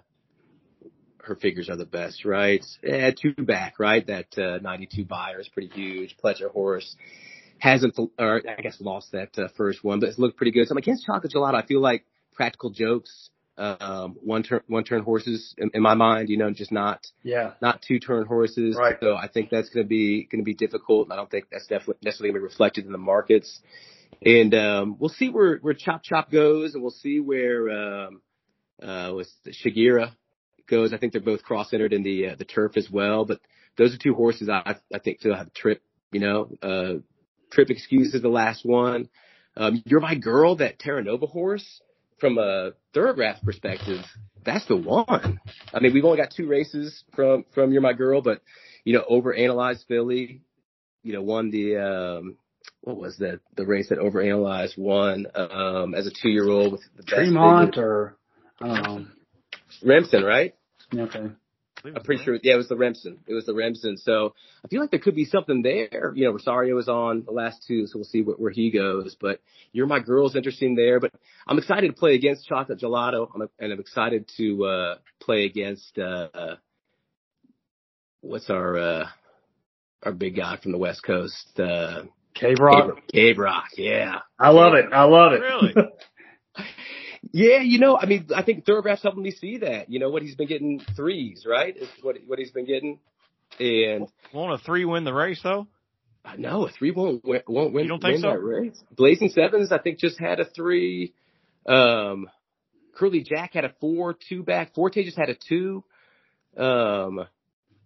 [1.24, 2.64] her figures are the best, right?
[2.84, 4.06] Yeah, two back, right?
[4.06, 6.16] That uh, 92 Beyer is pretty huge.
[6.24, 6.96] Pletcher horse
[7.60, 10.68] hasn't, or I guess lost that uh, first one, but it's looked pretty good.
[10.68, 11.56] So I'm against chocolate gelato.
[11.56, 16.30] I feel like practical jokes, um, one turn one turn horses in, in my mind.
[16.30, 17.54] You know, just not Yeah.
[17.62, 18.76] not two turn horses.
[18.78, 18.98] Right.
[19.00, 21.06] So I think that's going to be going to be difficult.
[21.08, 23.62] And I don't think that's definitely necessarily going to be reflected in the markets.
[24.26, 28.22] And um, we'll see where where Chop Chop goes, and we'll see where um,
[29.15, 30.13] with Shagira
[30.67, 30.93] goes.
[30.93, 33.26] I think they're both cross entered in the uh, the turf as well.
[33.26, 33.39] But
[33.78, 35.82] those are two horses I I think still have trip.
[36.12, 36.93] You know, uh,
[37.52, 39.10] trip excuse is the last one.
[39.56, 41.82] Um, you're my girl, that Terra Nova horse.
[42.19, 44.00] From a thoroughbred perspective,
[44.46, 45.41] that's the one.
[45.74, 48.41] I mean, we've only got two races from from You're My Girl, but
[48.86, 50.41] you know, overanalyzed filly,
[51.02, 52.38] you know, won the um
[52.82, 56.82] what was that the race that overanalyzed won um as a two year old with
[56.96, 58.15] the best Tremont or
[58.63, 59.06] I.
[59.84, 60.56] Remsen, right?
[60.95, 61.30] Okay.
[61.86, 62.38] I'm pretty sure.
[62.41, 63.19] Yeah, it was the Remsen.
[63.28, 63.97] It was the Remsen.
[63.97, 66.13] So I feel like there could be something there.
[66.15, 69.17] You know, Rosario is on the last two, so we'll see where, where he goes.
[69.19, 69.41] But
[69.73, 70.99] you're my girl's interesting there.
[70.99, 71.12] But
[71.45, 75.97] I'm excited to play against Chocolate Gelato, I'm, and I'm excited to uh play against
[75.97, 76.56] uh, uh
[78.21, 79.08] what's our uh
[80.04, 83.08] our big guy from the West Coast, uh Cave Rock.
[83.12, 83.69] Cave Rock.
[83.78, 84.19] Yeah.
[84.39, 84.86] I love it.
[84.91, 85.41] I love it.
[85.41, 85.73] Really?
[87.32, 89.90] Yeah, you know, I mean, I think Thoro-Graph's helping me see that.
[89.90, 91.76] You know what he's been getting threes, right?
[91.76, 93.00] Is what what he's been getting,
[93.60, 95.68] and Want a three win the race though?
[96.38, 97.84] No, a three won't win, won't win.
[97.84, 98.34] You don't think so?
[98.34, 98.82] Race.
[98.96, 101.14] Blazing Sevens, I think, just had a three.
[101.66, 102.28] Um,
[102.96, 104.74] Curly Jack had a four, two back.
[104.74, 105.84] Forte just had a two.
[106.58, 107.26] Um,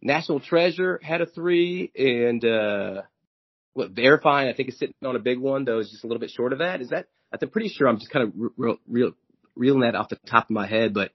[0.01, 3.01] National Treasure had a three, and uh,
[3.73, 6.19] what Verifying, I think, is sitting on a big one, though, is just a little
[6.19, 6.81] bit short of that.
[6.81, 7.07] Is that?
[7.31, 9.11] I'm pretty sure I'm just kind of real, real,
[9.57, 11.11] reeling that off the top of my head, but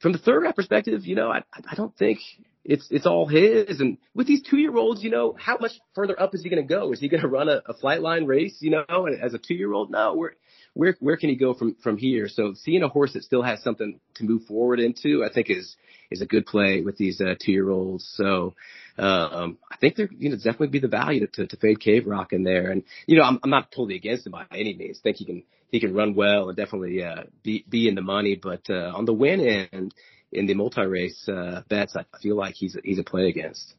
[0.00, 2.20] from the third round perspective, you know, I, I don't think
[2.64, 3.80] it's it's all his.
[3.80, 6.66] And with these two year olds, you know, how much further up is he going
[6.66, 6.92] to go?
[6.92, 8.56] Is he going to run a, a Flightline race?
[8.60, 9.90] You know, as a two year old?
[9.90, 10.36] No, where
[10.74, 12.28] where where can he go from from here?
[12.28, 15.76] So seeing a horse that still has something to move forward into, I think is
[16.10, 18.10] is a good play with these uh, two year olds.
[18.16, 18.54] So
[18.98, 22.32] um, I think there you know definitely be the value to, to, fade Cave Rock
[22.32, 22.70] in there.
[22.70, 24.98] And you know, I'm I'm not totally against him by any means.
[24.98, 28.02] I think he can he can run well and definitely uh, be be in the
[28.02, 28.38] money.
[28.40, 29.94] But uh, on the win end
[30.32, 33.74] in the multi race uh, bets, I feel like he's a, he's a play against.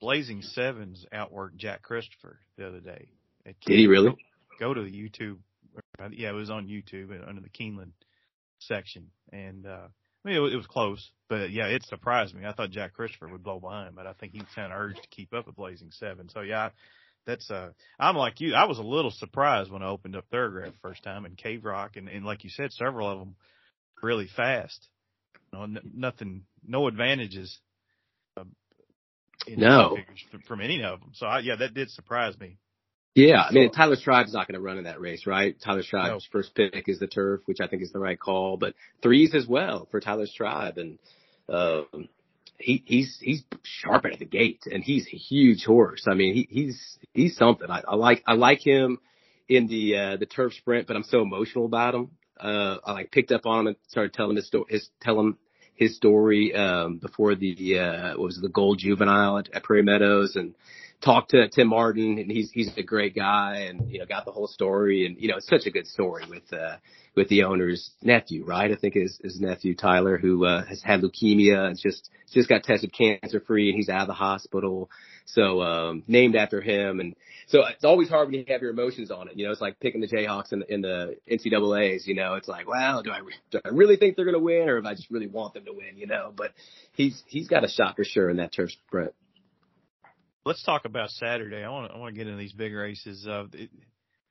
[0.00, 3.08] Blazing Sevens outworked Jack Christopher the other day.
[3.44, 4.16] Did he really?
[4.58, 5.38] Go to the YouTube.
[6.10, 7.92] Yeah, it was on YouTube under the Keeneland
[8.58, 9.10] section.
[9.32, 9.88] And, uh,
[10.24, 12.44] I mean, it was, it was close, but yeah, it surprised me.
[12.44, 15.02] I thought Jack Christopher would blow by him, but I think he kind of urged
[15.02, 16.28] to keep up with Blazing Seven.
[16.28, 16.70] So yeah,
[17.26, 18.54] that's, uh, I'm like you.
[18.54, 21.96] I was a little surprised when I opened up Thoro-Graph first time and Cave Rock
[21.96, 23.36] and, and like you said, several of them
[24.02, 24.88] really fast.
[25.52, 27.58] You know, n- nothing, no advantages.
[28.36, 28.44] Uh,
[29.46, 29.96] in No.
[29.96, 31.10] figures from, any of them.
[31.14, 32.58] So I, yeah, that did surprise me.
[33.14, 35.54] Yeah, I mean Tyler's Tribe's not going to run in that race, right?
[35.62, 36.20] Tyler's Tribe's No.
[36.30, 39.46] first pick is the turf, which I think is the right call, but threes as
[39.46, 40.98] well for Tyler's Tribe, and
[41.48, 42.08] um,
[42.62, 46.04] he he's he's sharp of the gate, and he's a huge horse.
[46.06, 47.70] I mean, he, he's he's something.
[47.70, 48.98] I, I like I like him
[49.48, 52.10] in the uh, the turf sprint, but I'm so emotional about him.
[52.40, 55.38] uh, I like picked up on him and started telling his story, his, tell him
[55.74, 60.36] his story, um, before the, uh, what was the gold juvenile at, at Prairie Meadows
[60.36, 60.54] and
[61.02, 64.30] talked to Tim Martin and he's, he's a great guy and, you know, got the
[64.30, 66.76] whole story and, you know, it's such a good story with, uh,
[67.16, 68.70] with the owner's nephew, right?
[68.70, 72.62] I think his, his nephew Tyler, who, uh, has had leukemia and just, just got
[72.62, 74.88] tested cancer free and he's out of the hospital.
[75.26, 77.00] So, um, named after him.
[77.00, 77.14] And
[77.46, 79.36] so it's always hard when you have your emotions on it.
[79.36, 82.48] You know, it's like picking the Jayhawks in the, in the NCAA's, you know, it's
[82.48, 84.94] like, well, do I, do I really think they're going to win or if I
[84.94, 86.52] just really want them to win, you know, but
[86.92, 89.14] he's, he's got a shot for sure in that turf sprint.
[90.44, 91.62] Let's talk about Saturday.
[91.62, 93.26] I want I want to get into these big races.
[93.28, 93.70] Uh, it,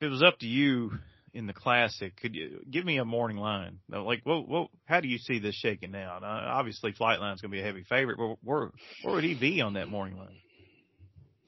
[0.01, 0.91] if it was up to you
[1.33, 3.79] in the classic, could you give me a morning line?
[3.87, 6.23] Like, what, what, how do you see this shaking out?
[6.23, 8.71] Uh, obviously, Flightline's going to be a heavy favorite, but where,
[9.03, 10.35] where would he be on that morning line?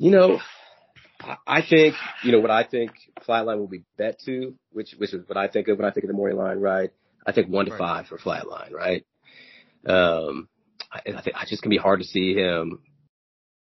[0.04, 0.42] You know,
[1.48, 2.92] I think, you know, what I think
[3.26, 6.04] Flightline will be bet to, which, which is what I think of when I think
[6.04, 6.92] of the morning line, right?
[7.26, 9.06] I think one to five for Flightline, right?
[9.88, 10.50] Um,
[10.92, 12.80] I, I think I just can be hard to see him.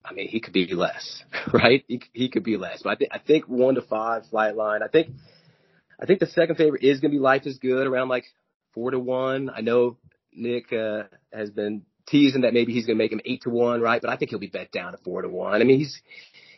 [0.05, 1.23] I mean, he could be less,
[1.53, 1.83] right?
[1.87, 4.83] He, he could be less, but I think, I think one to five Flightline.
[4.83, 5.07] I think,
[5.99, 8.25] I think the second favorite is going to be Life is Good around like
[8.75, 9.49] four to one.
[9.49, 9.97] I know
[10.31, 13.81] Nick, uh, has been teasing that maybe he's going to make him eight to one,
[13.81, 14.01] right?
[14.01, 15.61] But I think he'll be bet down to four to one.
[15.61, 16.01] I mean, he's,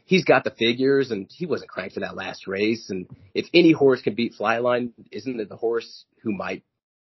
[0.05, 2.89] he's got the figures and he wasn't cranked for that last race.
[2.89, 6.63] And if any horse can beat Flightline, isn't it the horse who might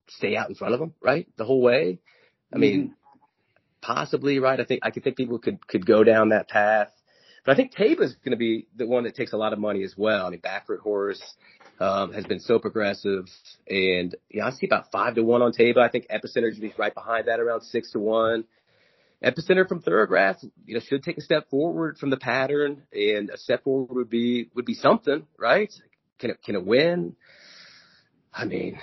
[0.08, 1.26] stay out in front of him, right?
[1.36, 2.00] The whole way.
[2.52, 2.92] I mean, mm-hmm.
[3.80, 4.60] possibly, right?
[4.60, 6.90] I think, I could think people could, could go down that path.
[7.44, 9.82] But I think Taiba's going to be the one that takes a lot of money
[9.82, 10.26] as well.
[10.26, 11.22] I mean, Baffert horse,
[11.80, 13.26] um, has been so progressive
[13.68, 15.78] and, yeah, I see about five to one on Taiba.
[15.78, 18.44] I think Epicenter is right behind that around six to one.
[19.24, 23.38] Epicenter from Thoro-Graph, you know, should take a step forward from the pattern, and a
[23.38, 25.72] step forward would be would be something, right?
[26.18, 27.16] Can it can it win?
[28.32, 28.78] I mean,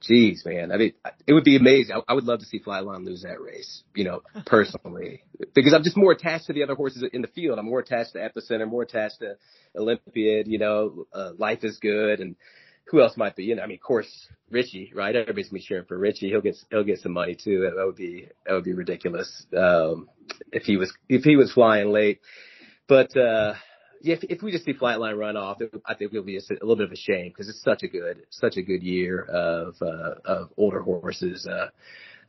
[0.00, 0.72] geez, man.
[0.72, 0.92] I mean,
[1.26, 1.96] it would be amazing.
[1.96, 5.82] I, I would love to see Flightline lose that race, you know, personally, because I'm
[5.82, 7.58] just more attached to the other horses in the field.
[7.58, 9.36] I'm more attached to Epicenter, more attached to
[9.76, 10.46] Olympiad.
[10.48, 12.36] You know, uh, Life is Good, and
[12.90, 13.44] who else might be?
[13.44, 15.14] You know, I mean, of course, Richie, right?
[15.14, 16.28] Everybody's gonna be cheering for Richie.
[16.28, 17.60] He'll get he'll get some money too.
[17.62, 20.08] That, that would be that would be ridiculous um,
[20.52, 22.20] if he was if he was flying late.
[22.88, 23.54] But uh,
[24.02, 26.40] yeah, if, if we just see Flightline run off, it, I think it'll be a,
[26.50, 29.22] a little bit of a shame because it's such a good such a good year
[29.22, 31.46] of uh, of older horses.
[31.46, 31.68] Uh,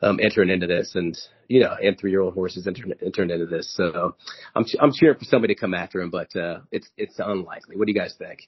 [0.02, 3.46] um, entering into this, and you know, and three year old horses entering entering into
[3.46, 3.74] this.
[3.76, 4.16] So
[4.56, 7.76] I'm I'm cheering for somebody to come after him, but uh, it's it's unlikely.
[7.76, 8.48] What do you guys think?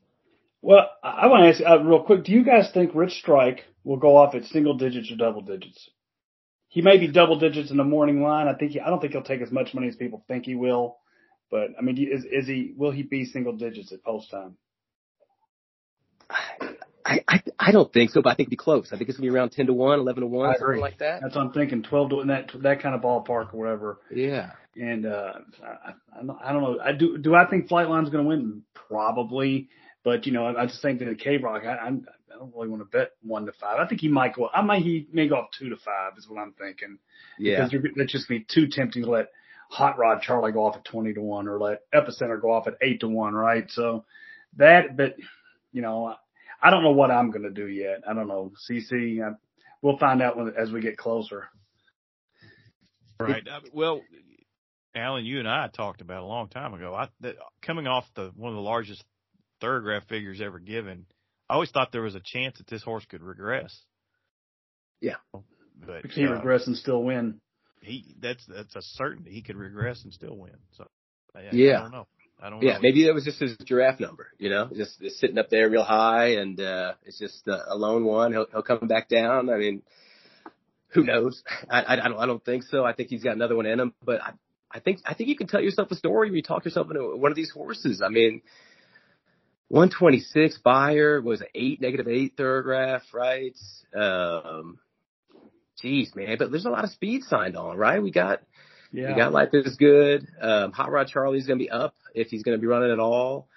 [0.62, 2.24] Well, I want to ask uh, real quick.
[2.24, 5.90] Do you guys think Rich Strike will go off at single digits or double digits?
[6.68, 8.48] He may be double digits in the morning line.
[8.48, 10.56] I think he, I don't think he'll take as much money as people think he
[10.56, 10.98] will.
[11.52, 12.74] But I mean, is is he?
[12.76, 14.56] Will he be single digits at post time?
[17.06, 18.90] I, I I don't think so, but I think it'd be close.
[18.92, 21.22] I think it's gonna be around ten to one, 11 to one, something like that.
[21.22, 21.84] That's what I'm thinking.
[21.84, 24.00] Twelve to in that that kind of ballpark or whatever.
[24.14, 24.52] Yeah.
[24.78, 26.80] And uh, I, I don't know.
[26.82, 27.18] I do.
[27.18, 28.62] Do I think Flightline's going to win?
[28.74, 29.68] Probably.
[30.06, 32.54] But you know, I, I just think that the K Rock, I, I'm, I don't
[32.56, 33.80] really want to bet one to five.
[33.80, 34.50] I think he might go.
[34.54, 37.00] I might he may go off two to five is what I'm thinking.
[37.38, 39.28] Yeah, because that's just be too tempting to let
[39.72, 42.78] Hot Rod Charlie go off at twenty to one or let Epicenter go off at
[42.82, 43.70] eight to one, right?
[43.72, 44.04] So
[44.58, 45.16] that, but
[45.72, 46.14] you know,
[46.62, 48.02] I don't know what I'm going to do yet.
[48.08, 48.52] I don't know.
[48.70, 49.36] CC, I,
[49.82, 51.48] we'll find out when, as we get closer.
[53.18, 53.48] Right.
[53.72, 54.02] Well,
[54.94, 56.94] Alan, you and I talked about a long time ago.
[56.94, 59.04] I, that, coming off the one of the largest
[59.62, 61.06] Thoro-Graph figures ever given.
[61.50, 63.78] I always thought there was a chance that this horse could regress.
[65.00, 67.40] Yeah, but he uh, regress and still win.
[67.82, 69.32] He that's that's a certainty.
[69.32, 70.56] He could regress and still win.
[70.78, 70.88] So
[71.36, 72.08] I, yeah, I don't know.
[72.44, 72.80] I don't yeah, know.
[72.82, 75.84] maybe that was just his giraffe number, you know, just, just sitting up there real
[75.84, 78.32] high, and uh it's just a, a lone one.
[78.32, 79.50] He'll he'll come back down.
[79.50, 79.84] I mean,
[80.89, 81.44] who knows?
[81.70, 82.84] I, I, I don't I don't think so.
[82.84, 84.34] I think he's got another one in him, but I
[84.72, 87.15] I think I think you can tell yourself a story when you talk yourself into
[87.15, 88.02] one of these horses.
[88.04, 88.42] I mean,
[89.67, 93.56] 126 Beyer was an eight, negative eight Thoro-Graph, right?
[93.96, 94.79] Um,
[95.80, 98.02] geez, man, but there's a lot of speed signed on, right?
[98.02, 98.42] We got,
[98.92, 99.10] yeah.
[99.10, 100.28] we got Life is Good.
[100.42, 103.00] Um, Hot Rod Charlie's going to be up if he's going to be running at
[103.00, 103.48] all.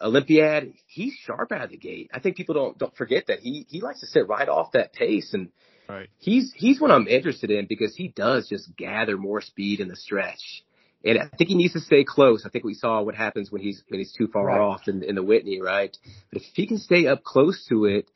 [0.00, 2.10] Olympiad, he's sharp out of the gate.
[2.12, 4.92] I think people don't, don't forget that he, he likes to sit right off that
[4.92, 5.50] pace and
[5.88, 6.08] right.
[6.18, 9.96] he's, he's what I'm interested in because he does just gather more speed in the
[9.96, 10.64] stretch.
[11.04, 12.44] And I think he needs to stay close.
[12.46, 14.58] I think we saw what happens when he's when he's too far right.
[14.58, 15.94] off in, in the Whitney, right?
[16.32, 18.10] But if he can stay up close to it,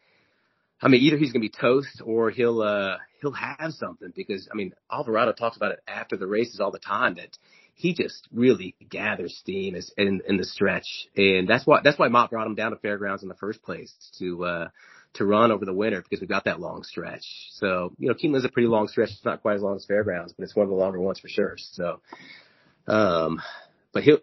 [0.80, 4.48] I mean, either he's going to be toast or he'll uh he'll have something because
[4.52, 7.36] I mean, Alvarado talks about it after the races all the time that
[7.74, 12.08] he just really gathers steam as, in in the stretch, and that's why that's why
[12.08, 14.68] Mott brought him down to fairgrounds in the first place to uh
[15.14, 17.24] to run over the winter because we've got that long stretch.
[17.52, 19.10] So, you know, Keeneland's a pretty long stretch.
[19.10, 21.28] It's not quite as long as Fairgrounds, but it's one of the longer ones for
[21.28, 21.56] sure.
[21.56, 22.00] So,
[22.86, 23.40] um,
[23.92, 24.18] but he'll,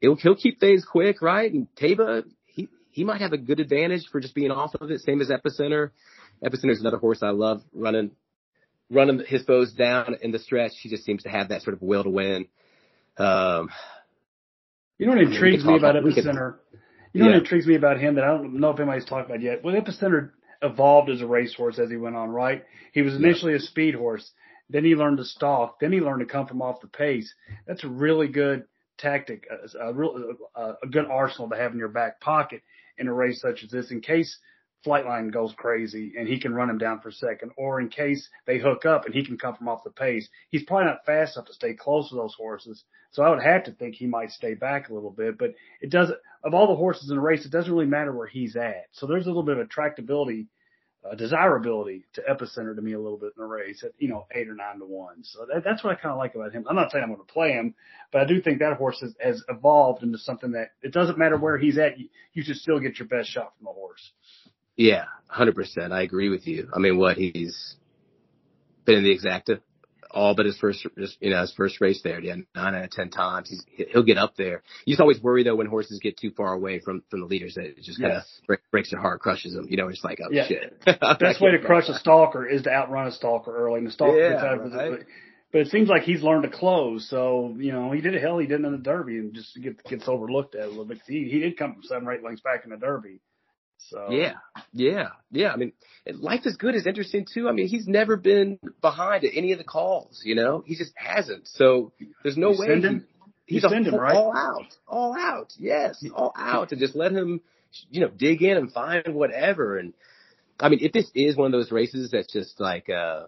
[0.00, 1.52] he'll, he'll keep things quick, right?
[1.52, 2.24] And Taiba,
[2.96, 5.90] he, might have a good advantage for just being off of it, same as Epicenter.
[6.42, 8.12] Epicenter's another horse I love running,
[8.90, 10.72] running his foes down in the stretch.
[10.80, 12.46] He just seems to have that sort of will to win.
[13.18, 13.68] Um,
[14.96, 16.56] you know what intrigues me about Epicenter?
[17.12, 17.32] You know Yeah.
[17.32, 19.62] what intrigues me about him that I don't know if anybody's talked about yet?
[19.62, 20.30] Well, Epicenter
[20.62, 22.64] evolved as a racehorse as he went on, right?
[22.92, 24.30] He was initially a speed horse.
[24.70, 25.80] Then he learned to stalk.
[25.80, 27.32] Then he learned to come from off the pace.
[27.66, 28.64] That's a really good
[28.98, 32.62] tactic, a, a real, a, a good arsenal to have in your back pocket
[32.98, 34.38] in a race such as this in case
[34.86, 38.28] Flightline goes crazy and he can run him down for a second, or in case
[38.46, 40.28] they hook up and he can come from off the pace.
[40.50, 42.84] He's probably not fast enough to stay close to those horses.
[43.10, 45.90] So I would have to think he might stay back a little bit, but it
[45.90, 48.84] doesn't, of all the horses in the race, it doesn't really matter where he's at.
[48.92, 50.46] So there's a little bit of attractability,
[51.10, 54.26] uh, desirability to epicenter to me a little bit in the race at, you know,
[54.32, 55.22] eight or nine to one.
[55.22, 56.64] So that, that's what I kind of like about him.
[56.68, 57.74] I'm not saying I'm going to play him,
[58.12, 61.36] but I do think that horse has, has evolved into something that it doesn't matter
[61.36, 61.98] where he's at.
[61.98, 64.12] You, you should still get your best shot from the horse.
[64.76, 65.92] Yeah, hundred percent.
[65.92, 66.68] I agree with you.
[66.74, 67.76] I mean, what he's
[68.84, 69.60] been in the exacta
[70.10, 72.20] all but his first, just, you know, his first race there.
[72.20, 73.50] Yeah, nine out of ten times.
[73.50, 74.62] He's he'll get up there.
[74.84, 77.54] You just always worry though when horses get too far away from from the leaders
[77.54, 78.40] that it just kind of Yes.
[78.46, 79.66] break, breaks their heart, crushes them.
[79.68, 80.46] You know, it's like oh Yeah.
[80.46, 80.78] shit.
[81.20, 84.18] Best way to crush a stalker is to outrun a stalker early, and the stalker
[84.18, 84.92] Yeah, gets out of right.
[85.00, 85.06] it.
[85.52, 87.08] But, it seems like he's learned to close.
[87.08, 89.82] So you know, he did a hell he did in the Derby, and just get,
[89.84, 90.98] gets overlooked at a little bit.
[91.06, 93.20] He he did come from seven or eight lengths back in the Derby.
[93.78, 94.34] So Yeah,
[94.72, 95.52] yeah, yeah.
[95.52, 95.72] I mean,
[96.06, 97.48] life is good is interesting too.
[97.48, 100.22] I mean, he's never been behind at any of the calls.
[100.24, 101.48] You know, he just hasn't.
[101.48, 103.06] So there's no You way send him?
[103.46, 104.16] he's You a him, right?
[104.16, 105.52] all out, all out.
[105.58, 107.40] Yes, all out, and just let him,
[107.90, 109.78] you know, dig in and find whatever.
[109.78, 109.94] And
[110.58, 113.26] I mean, if this is one of those races that's just like uh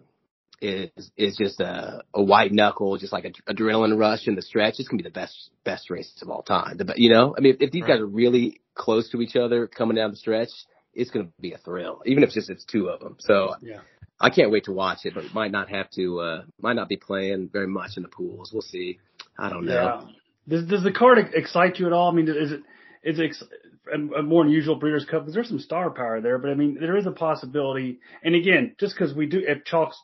[0.60, 4.74] is is just a, a white knuckle, just like a adrenaline rush in the stretch,
[4.78, 6.76] it's gonna be the best best race of all time.
[6.76, 7.92] The, you know, I mean, if, if these Right.
[7.92, 10.48] guys are really close to each other coming down the stretch,
[10.94, 13.16] it's gonna be a thrill, even if it's just it's two of them.
[13.20, 13.80] So Yeah.
[14.20, 16.96] I can't wait to watch it, but might not have to, uh might not be
[16.96, 18.50] playing very much in the pools.
[18.52, 18.98] We'll see.
[19.38, 19.72] I don't know.
[19.74, 20.00] Yeah.
[20.48, 22.10] Does does the card excite you at all?
[22.10, 22.62] I mean, is it
[23.04, 23.44] is it ex-
[23.92, 25.22] a, a more unusual Breeders' Cup?
[25.22, 28.00] Because there's some star power there, but I mean, there is a possibility.
[28.24, 29.98] And again, just because we do, if chalks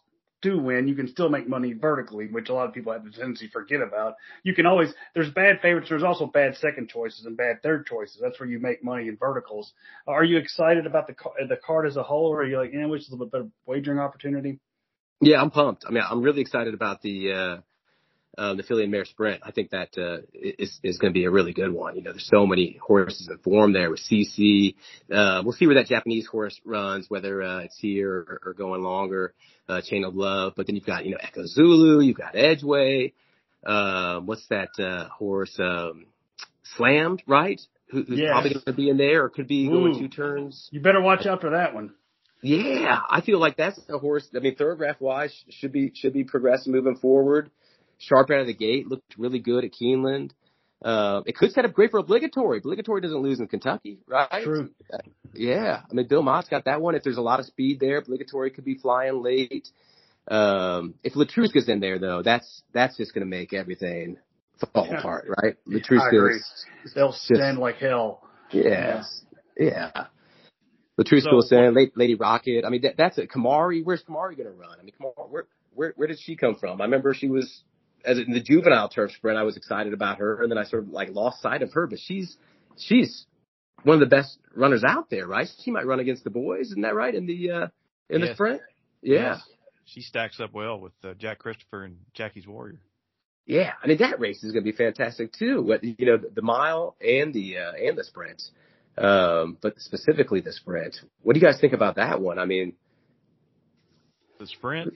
[0.45, 3.11] do win, you can still make money vertically, which a lot of people have a
[3.11, 4.15] tendency to forget about.
[4.43, 5.89] You can always there's bad favorites.
[5.89, 8.19] There's also bad second choices and bad third choices.
[8.23, 9.73] That's where you make money in verticals.
[10.07, 11.15] Are you excited about the
[11.49, 13.33] the card as a whole, or are you like, yeah, which is a little bit
[13.33, 14.61] better wagering opportunity?
[15.21, 15.85] Yeah, I'm pumped.
[15.89, 17.57] I mean, I'm really excited about the uh,
[18.37, 19.41] uh, the Filly and Mare Sprint.
[19.45, 21.97] I think that uh, is is going to be a really good one.
[21.97, 24.75] You know, there's so many horses in form there with CC.
[25.13, 28.83] Uh, we'll see where that Japanese horse runs, whether uh, it's here or, or going
[28.83, 29.35] longer.
[29.69, 33.13] Uh, Chain of Love, but then you've got you know Echo Zulu, you've got Edgeway.
[33.67, 35.59] Um, what's that uh, horse?
[35.59, 36.07] Um,
[36.77, 37.61] Slammed, right?
[37.91, 38.31] Who, who's Yes.
[38.31, 40.69] probably going to be in there, or could be going two turns.
[40.73, 41.95] You better watch out for that one.
[42.43, 44.29] Yeah, I feel like that's a horse.
[44.37, 47.51] I mean, Thoro-Graph wise, should be should be progressing moving forward.
[47.99, 50.31] Sharp out of the gate, looked really good at Keeneland.
[50.85, 52.59] Uh, it could set up great for obligatory.
[52.59, 54.43] Obligatory doesn't lose in Kentucky, right?
[54.45, 54.71] True.
[55.33, 56.95] Yeah, I mean, Bill Mott's got that one.
[56.95, 59.69] If there's a lot of speed there, obligatory could be flying late.
[60.29, 64.19] Um, if Letruska's in there though, that's that's just going to make everything
[64.73, 64.99] fall Yeah.
[64.99, 65.57] apart, right?
[65.67, 66.65] Letruska's,
[66.95, 68.23] They'll stand like hell.
[68.53, 69.03] yeah.
[70.99, 72.65] Letruska So- was saying, Lady, Lady Rocket.
[72.65, 73.31] I mean, that, that's it.
[73.31, 74.77] Kimari, where's Kimari going to run?
[74.81, 76.81] I mean, Kimari, where, where, where did she come from?
[76.81, 77.63] I remember she was,
[78.05, 80.85] as in the juvenile turf sprint, I was excited about her, and then I sort
[80.85, 81.87] of like lost sight of her.
[81.87, 82.37] But she's,
[82.77, 83.27] she's
[83.83, 85.49] one of the best runners out there, right?
[85.63, 87.15] She might run against the boys, isn't that right?
[87.15, 87.67] In the, uh,
[88.09, 88.61] in the sprint,
[89.03, 89.35] yeah.
[89.35, 89.43] Yes.
[89.87, 92.79] She stacks up well with uh, Jack Christopher and Jackie's Warrior.
[93.47, 95.61] Yeah, I mean that race is going to be fantastic too.
[95.61, 98.43] What you know, the, the mile and the uh, and the sprint,
[98.97, 100.97] um, but specifically the sprint.
[101.23, 102.39] What do you guys think about that one?
[102.39, 102.73] I mean,
[104.41, 104.95] The sprint,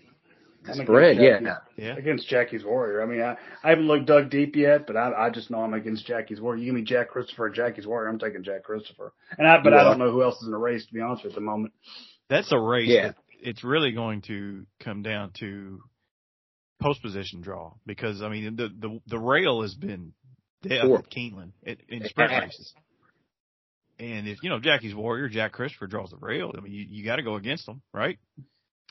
[0.65, 1.61] the I'm against yeah, Jackie.
[1.77, 1.97] yeah.
[1.97, 3.03] Against Jackie's Warrior.
[3.03, 5.75] I mean, I, I haven't looked dug deep yet, but I, I just know I'm
[5.75, 6.61] against Jackie's Warrior.
[6.61, 9.13] You give me Jack Christopher or Jackie's Warrior, I'm taking Jack Christopher.
[9.37, 11.01] And I, but You I don't know who else is in the race to be
[11.01, 11.73] honest with you at the moment.
[12.29, 12.89] That's a race.
[12.89, 13.09] Yeah.
[13.09, 15.81] that it's really going to come down to
[16.83, 20.13] post position draw because I mean the the the rail has been
[20.63, 20.99] dead Horrible.
[20.99, 22.73] at Keeneland in, in sprint races.
[24.01, 26.53] And if you know Jackie's Warrior, Jack Christopher draws the rail.
[26.57, 28.19] I mean, you, you got to go against them, right?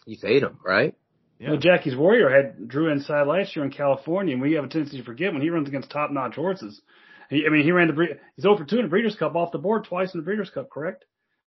[0.06, 0.96] you fade them, right?
[1.40, 1.52] Yeah.
[1.52, 4.98] Well, Jackie's Warrior had Drew inside last year in California, and we have a tendency
[4.98, 6.82] to forget when he runs against top notch horses.
[7.30, 9.60] He, I mean, he ran the he's over two in the Breeders' Cup off the
[9.60, 11.06] board twice in the Breeders' Cup, correct?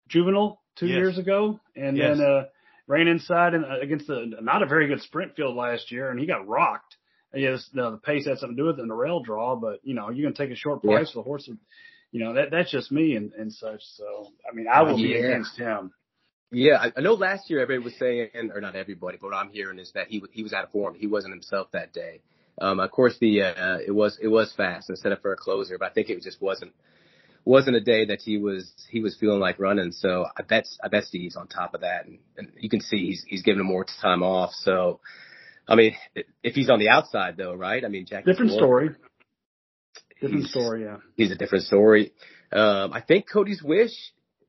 [0.10, 0.98] Juvenile two Yes.
[0.98, 2.18] years ago, and Yes.
[2.18, 2.46] then uh,
[2.88, 6.20] ran inside and uh, against the not a very good sprint field last year, and
[6.20, 6.98] he got rocked.
[7.32, 9.56] And yes, no, the pace had something to do with it in the rail draw,
[9.56, 10.96] but you know, you're gonna take a short Yeah.
[10.98, 11.50] price for the horse.
[12.12, 13.82] You know, that that's just me and, and such.
[13.96, 15.92] So I mean, I will be against him.
[16.52, 19.50] Yeah, I, I know last year everybody was saying, or not everybody, but what I'm
[19.50, 20.96] hearing is that he he was out of form.
[20.96, 22.22] He wasn't himself that day.
[22.60, 25.38] Um, of course, the uh, it was it was fast and set up for a
[25.38, 26.74] closer, but I think it just wasn't
[27.44, 29.92] wasn't a day that he was he was feeling like running.
[29.92, 33.08] So I bet I bet Steve's on top of that, and, and you can see
[33.08, 34.52] he's he's giving him more time off.
[34.54, 35.02] So,
[35.68, 35.96] I mean,
[36.44, 37.84] if he's on the outside though, right?
[37.84, 38.90] I mean, Jack Different story.
[40.22, 40.84] Different story.
[40.84, 40.98] Yeah.
[41.16, 42.12] he's a different story.
[42.52, 43.92] Um, I think Cody's Wish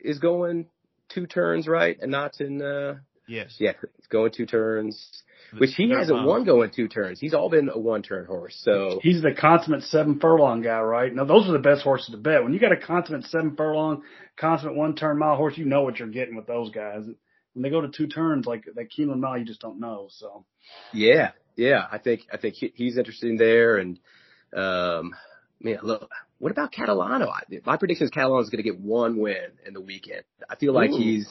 [0.01, 0.67] is going
[1.09, 2.63] two turns right, and not in.
[2.63, 2.99] Uh,
[3.31, 3.57] Yes.
[3.61, 6.27] yeah, he's going two turns, The- which he they're hasn't fine.
[6.27, 7.21] won going two turns.
[7.21, 8.59] He's all been a one turn horse.
[8.65, 11.15] So He's the consummate seven furlong guy, right?
[11.15, 12.43] Now those are the best horses to bet.
[12.43, 14.03] When you got a consummate seven furlong,
[14.39, 17.05] consummate one turn mile horse, you know what you're getting with those guys.
[17.53, 20.07] When they go to two turns like that Keeneland mile, you just don't know.
[20.11, 20.47] So
[20.95, 23.77] yeah, yeah, I think I think he, he's interesting there.
[23.77, 23.99] And
[24.57, 25.15] um,
[25.61, 27.29] man, look, what about Catalano?
[27.29, 30.23] I, my prediction is Catalano's going to get one win in the weekend.
[30.49, 30.99] I feel like Ooh.
[30.99, 31.29] he's.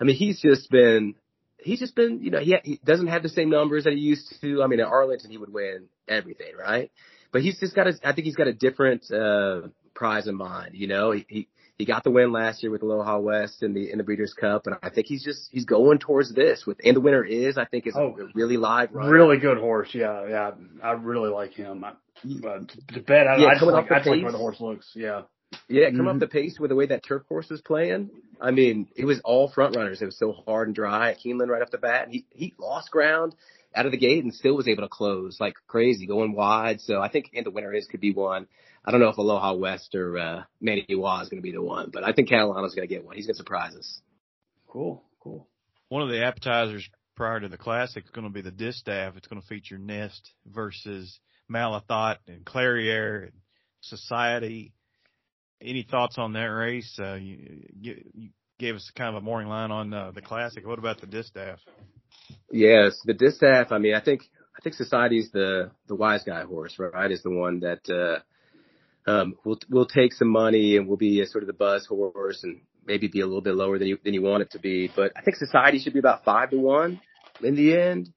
[0.00, 1.14] I mean, he's just been.
[1.58, 4.32] He's just been, you know, he, he doesn't have the same numbers that he used
[4.40, 4.62] to.
[4.62, 6.92] I mean, at Arlington, he would win everything, right?
[7.32, 9.62] But he's just got a, I think he's got a different, uh,
[9.96, 11.48] prize in mind, you know, he, he,
[11.78, 14.66] he got the win last year with Aloha West in the, in the Breeders' Cup.
[14.66, 17.64] And I think he's just, he's going towards this with, and the winner is, I
[17.66, 18.16] think is Oh.
[18.18, 19.08] a really live run.
[19.10, 19.90] really good horse.
[19.92, 20.50] Yeah, yeah.
[20.82, 21.84] I really like him.
[21.84, 21.92] I,
[22.24, 24.32] but to bet, I, Yeah, I just like, I just like pace.
[24.32, 24.90] the horse looks.
[24.94, 25.22] Yeah.
[25.68, 26.14] Yeah, come Mhm.
[26.14, 28.10] up the pace with the way that turf course was playing.
[28.40, 30.02] I mean, it was all front runners.
[30.02, 32.08] It was so hard and dry at Keeneland right off the bat.
[32.10, 33.34] He he lost ground
[33.74, 36.80] out of the gate and still was able to close like crazy, going wide.
[36.80, 38.46] So I think and the winner is could be one.
[38.86, 41.62] I don't know if Aloha West or uh, Manny Wah is going to be the
[41.62, 43.16] one, but I think Catalano's going to get one.
[43.16, 44.00] He's going to surprise us.
[44.68, 45.02] Cool.
[45.20, 45.48] Cool.
[45.88, 49.16] One of the appetizers prior to the classic is going to be the distaff.
[49.16, 51.18] It's going to feature Nest versus
[51.50, 53.32] Malathaat and Clariere and
[53.80, 54.72] Society.
[55.60, 56.96] Any thoughts on that race?
[57.00, 58.28] Uh, you, you, you
[58.58, 60.66] gave us kind of a morning line on uh, the classic.
[60.66, 61.58] What about the distaff?
[62.50, 63.72] Yes, the distaff.
[63.72, 64.22] I mean, I think
[64.56, 67.10] I think Society's the the wise guy horse, right?
[67.10, 68.20] Is the one that uh,
[69.06, 72.60] um, will we'll take some money and we'll be sort of the buzz horse and
[72.86, 74.90] maybe be a little bit lower than you than you want it to be.
[74.94, 77.00] But I think Society should be about five to one
[77.42, 78.12] in the end.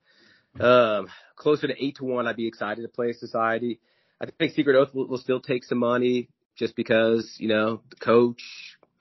[0.60, 3.80] Um, closer to eight to one, I'd be excited to play Society.
[4.20, 7.96] I think Secret Oath will, will still take some money just because you know the
[7.98, 8.42] coach,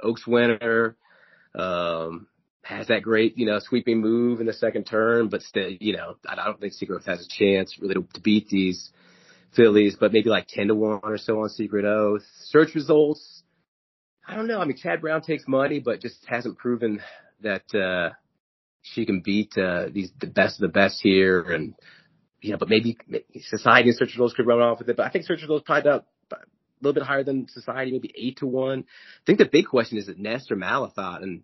[0.02, 0.96] Oaks winner.
[1.54, 2.28] Um,
[2.62, 6.16] has that great, you know, sweeping move in the second turn, but still, you know,
[6.28, 8.90] I don't think Secret Oath has a chance really to, to beat these
[9.54, 12.22] fillies, but maybe like 10 to 1 or so on Secret Oath.
[12.44, 13.42] Search results,
[14.26, 14.60] I don't know.
[14.60, 17.00] I mean, Chad Brown takes money, but just hasn't proven
[17.42, 18.14] that, uh,
[18.82, 21.40] she can beat, uh, these, the best of the best here.
[21.42, 21.74] And,
[22.40, 22.96] you know, but maybe
[23.40, 25.90] Society and Search Results could run off with it, but I think Search Results probably
[25.90, 26.36] about a
[26.80, 28.78] little bit higher than Society, maybe 8 to 1.
[28.80, 28.82] I
[29.26, 31.22] think the big question is it Nest or Malathaat?
[31.22, 31.42] And,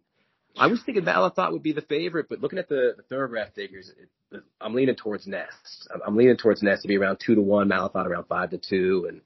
[0.56, 3.90] I was thinking Malathaat would be the favorite, but looking at the, the thoroughbred figures,
[4.32, 5.88] it, I'm leaning towards Nest.
[5.92, 8.58] I'm, I'm leaning towards Nest to be around two to one, Malathaat around five to
[8.58, 9.20] two, and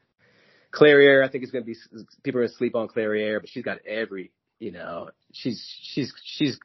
[0.70, 1.22] Clariere.
[1.22, 1.76] I think is going to be
[2.22, 6.12] people are going to sleep on Clariere, but she's got every, you know, she's she's
[6.24, 6.59] she's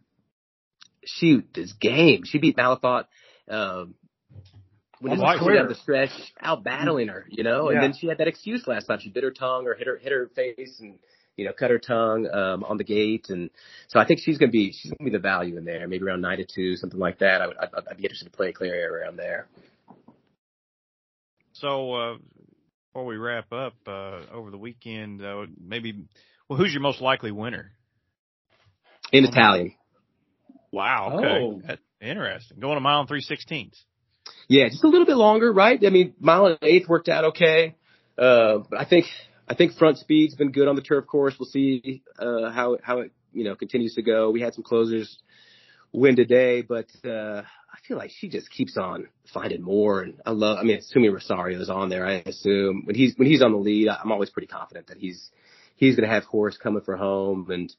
[1.06, 2.24] she is game.
[2.26, 3.06] She beat Malathaat.
[3.50, 3.96] Um,
[5.00, 7.76] when Almost she down the stretch, out battling her, you know, yeah.
[7.76, 9.00] and then she had that excuse last time.
[9.02, 10.98] She bit her tongue or hit her hit her face and
[11.38, 13.50] you know cut her tongue um, on the gate, and
[13.88, 16.22] so I think she's gonna be she's gonna be the value in there, maybe around
[16.22, 17.42] nine to two, something like that.
[17.42, 19.48] I would I'd, I'd be interested to play Claire around there.
[21.54, 22.18] So uh,
[22.92, 26.06] before we wrap up uh, over the weekend, uh, maybe
[26.48, 27.72] well, who's your most likely winner?
[29.12, 29.74] In Italian,
[30.72, 31.18] Wow.
[31.20, 31.28] Okay.
[31.28, 31.62] Oh.
[31.68, 32.60] That- interesting.
[32.60, 33.82] Going a mile and three sixteenths.
[34.48, 35.80] yeah, just a little bit longer, right?
[35.86, 37.76] I mean, mile and eighth worked out okay,
[38.18, 39.06] uh, but I think
[39.48, 41.36] I think front speed's been good on the turf course.
[41.40, 44.32] We'll see uh, how how it you know continues to go.
[44.32, 45.18] We had some closers
[45.92, 50.02] win today, but uh, I feel like she just keeps on finding more.
[50.02, 50.58] And I love.
[50.60, 53.90] I mean, assuming Rosario's on there, I assume when he's when he's on the lead,
[53.90, 55.30] I'm always pretty confident that he's
[55.76, 57.50] he's going to have horse coming for home.
[57.50, 57.74] And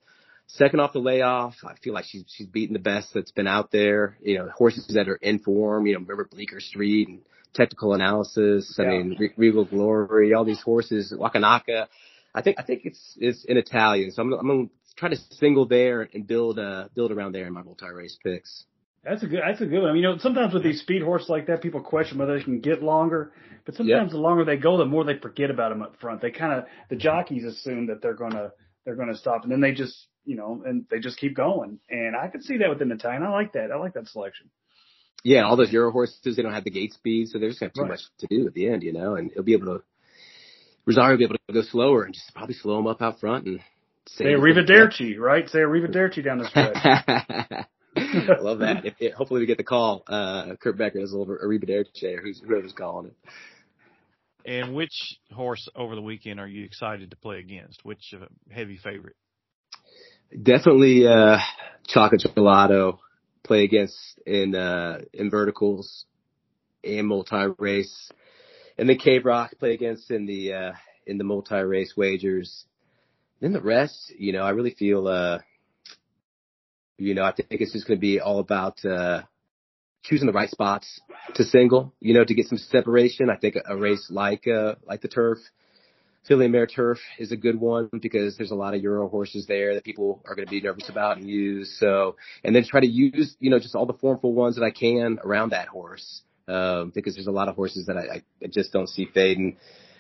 [0.47, 3.71] second off the layoff, I feel like she's she's beating the best that's been out
[3.71, 4.17] there.
[4.23, 5.87] You know, horses that are in form.
[5.87, 7.21] You know, remember Bleecker Street and
[7.55, 8.79] technical analysis.
[8.79, 8.91] I Yeah.
[8.91, 11.89] mean, Re- Regal Glory, all these horses, Wakanaka.
[12.35, 15.67] I think I think it's it's in Italian, so I'm I'm gonna try to single
[15.67, 18.65] there and build uh build around there in my multi race picks.
[19.05, 19.41] That's a good.
[19.47, 19.97] That's a good one.
[19.97, 22.83] You know, sometimes with these speed horses like that, people question whether they can get
[22.83, 23.33] longer.
[23.67, 26.23] But sometimes the longer they go, the more they forget about them up front.
[26.23, 28.53] They kind of the jockeys assume that they're gonna
[28.85, 31.79] they're gonna stop, and then they just you know, and they just keep going.
[31.91, 33.23] And I could see that within the time.
[33.23, 33.71] I like that.
[33.71, 34.51] I like that selection.
[35.23, 37.69] Yeah, all those Euro horses, they don't have the gate speed, so they're just gonna
[37.69, 37.91] have too Right.
[37.93, 39.83] much to do at the end, you know, and he'll be able to,
[40.87, 43.47] Rosario will be able to go slower and just probably slow him up out front
[43.47, 43.61] and
[44.07, 45.49] Say Arrivederci, right?
[45.49, 46.77] Say Arrivederci down the stretch.
[47.97, 48.85] I love that.
[48.85, 50.05] If, if- hopefully we get the call.
[50.07, 53.17] Uh, Kurt Becker is a little Arrivederci or who's, whoever's calling it.
[54.45, 57.83] And which horse over the weekend are you excited to play against?
[57.83, 59.17] Which uh, heavy favorite?
[60.31, 61.39] Definitely, uh,
[61.87, 62.99] Chocolate Gelato
[63.45, 66.07] play against in, uh, in verticals
[66.83, 68.11] and multi-race.
[68.77, 70.73] And then Cave Rock play against in the, uh,
[71.07, 72.65] in the multi-race wagers.
[73.41, 75.39] Then the rest, you know, I really feel, uh,
[76.99, 79.23] you know, I think it's just going to be all about, uh,
[80.03, 81.01] choosing the right spots
[81.35, 83.31] to single, you know, to get some separation.
[83.31, 85.39] I think a, a race like, uh, like the turf,
[86.27, 89.47] Philly and Mare Turf is a good one because there's a lot of Euro horses
[89.47, 91.77] there that people are going to be nervous about and use.
[91.79, 94.71] So, and then try to use, you know, just all the formful ones that I
[94.71, 96.23] can around that horse.
[96.47, 99.57] Um, because there's a lot of horses that I, I just don't see fading.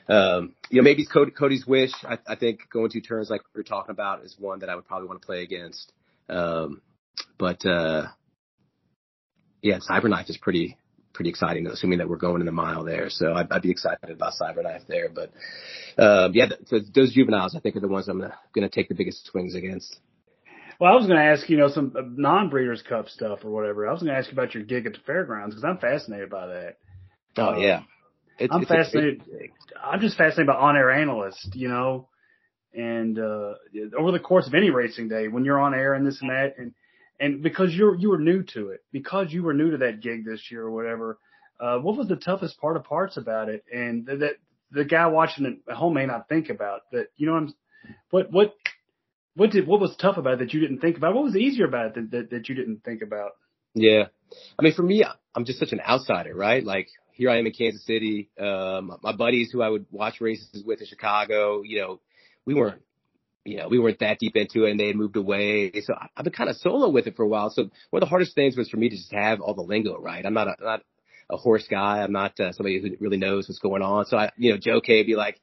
[0.09, 1.93] Um, you know, maybe Cody, Cody's wish.
[2.03, 4.75] I, I think going two turns like we are talking about is one that I
[4.77, 5.91] would probably want to play against.
[6.29, 6.83] Um,
[7.39, 8.09] but, uh,
[9.63, 10.77] yeah, Cyberknife is pretty,
[11.15, 13.09] pretty exciting, assuming that we're going in the mile there.
[13.09, 15.09] So I'd, I'd be excited about Cyberknife there.
[15.09, 15.31] But
[16.03, 18.95] um, yeah, th- those juveniles I think are the ones I'm gonna, gonna take the
[18.95, 19.99] biggest swings against.
[20.81, 23.89] Well, I was going to ask, you know, some uh, non-Breeders' Cup stuff or whatever.
[23.89, 26.31] I was going to ask you about your gig at the fairgrounds because I'm fascinated
[26.31, 26.77] by that.
[27.37, 27.83] Oh Uh, yeah,
[28.39, 29.23] it's, I'm it's fascinated.
[29.83, 32.09] I'm just fascinated by on-air analysts, you know,
[32.73, 33.55] and uh,
[33.97, 36.55] over the course of any racing day, when you're on air and this and that,
[36.59, 36.75] and
[37.21, 40.25] and because you're you were new to it, because you were new to that gig
[40.25, 41.19] this year or whatever,
[41.61, 43.65] uh, what was the toughest part of parts about it?
[43.73, 44.33] And that, that
[44.71, 47.07] the guy watching it at home may not think about that.
[47.17, 47.55] You know, what I'm,
[48.11, 48.55] what what
[49.37, 51.15] what did what was tough about it that you didn't think about?
[51.15, 53.33] What was easier about it that that, that you didn't think about?
[53.75, 54.05] Yeah.
[54.59, 55.05] I mean, for me,
[55.35, 56.65] I'm just such an outsider, right?
[56.65, 58.31] Like here I am in Kansas City.
[58.39, 62.01] Um, my buddies who I would watch races with in Chicago, you know,
[62.45, 62.83] we weren't,
[63.45, 65.71] you know, we weren't that deep into it and they had moved away.
[65.83, 67.51] So I- I've been kind of solo with it for a while.
[67.51, 69.99] So one of the hardest things was for me to just have all the lingo
[69.99, 70.25] right.
[70.25, 70.83] I'm not a, not
[71.31, 72.03] a horse guy.
[72.03, 74.07] I'm not uh, somebody who really knows what's going on.
[74.07, 75.41] So I, you know, Joe K would be like,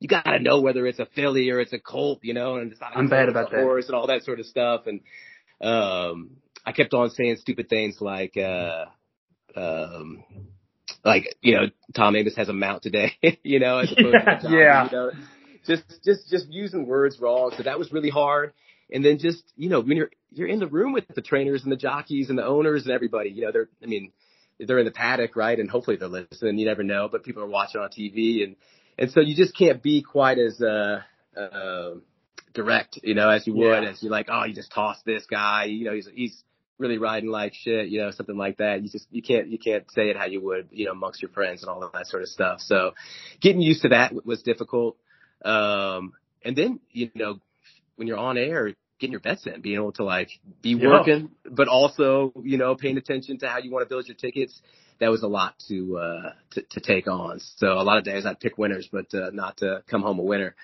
[0.00, 2.80] you gotta know whether it's a filly or it's a colt, you know, and it's
[2.80, 3.62] not I'm bad about a that.
[3.62, 4.82] horse and all that sort of stuff.
[4.86, 5.00] And,
[5.60, 6.36] um,
[6.66, 8.86] I kept on saying stupid things like, uh,
[9.56, 10.24] um,
[11.04, 14.48] like, you know, Tom Amoss has a mount today, you know, as opposed Yeah, to
[14.50, 14.84] yeah.
[14.84, 15.10] you know,
[15.66, 17.52] just, just, just using words wrong.
[17.56, 18.52] So that was really hard.
[18.92, 21.72] And then just, you know, when you're, you're in the room with the trainers and
[21.72, 24.12] the jockeys and the owners and everybody, you know, they're, I mean,
[24.60, 25.58] they're in the paddock, right?
[25.58, 26.58] And hopefully they're listening.
[26.58, 28.56] You never know, but people are watching on TV and,
[28.98, 31.00] and so you just can't be quite as, uh,
[31.36, 31.94] uh,
[32.52, 33.90] direct, you know, as you would, Yeah.
[33.90, 36.44] as you're like, oh, you just toss this guy, you know, he's, he's
[36.78, 38.82] really riding like shit, you know, something like that.
[38.82, 41.30] You just, you can't, you can't say it how you would, you know, amongst your
[41.30, 42.60] friends and all of that sort of stuff.
[42.60, 42.94] So
[43.40, 44.96] getting used to that was difficult.
[45.44, 46.14] Um,
[46.44, 47.38] and then, you know,
[47.96, 50.30] when you're on air, getting your bets in, being able to like
[50.62, 50.88] be Yeah.
[50.88, 54.60] working, but also, you know, paying attention to how you want to build your tickets.
[55.00, 57.40] That was a lot to, uh, to, to take on.
[57.56, 60.22] So a lot of days I'd pick winners, but, uh, not to come home a
[60.22, 60.54] winner.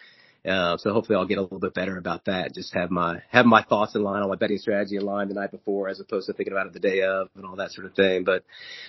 [0.42, 2.54] Uh, so hopefully I'll get a little bit better about that.
[2.54, 5.34] Just have my, have my thoughts in line on my betting strategy in line the
[5.34, 7.86] night before as opposed to thinking about it the day of and all that sort
[7.86, 8.24] of thing.
[8.24, 8.44] But,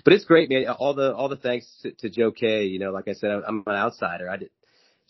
[0.06, 0.66] but it's great, man.
[0.68, 2.66] All the, all the thanks to, to Joe K.
[2.66, 4.30] You know, like I said, I'm an outsider.
[4.30, 4.50] I did,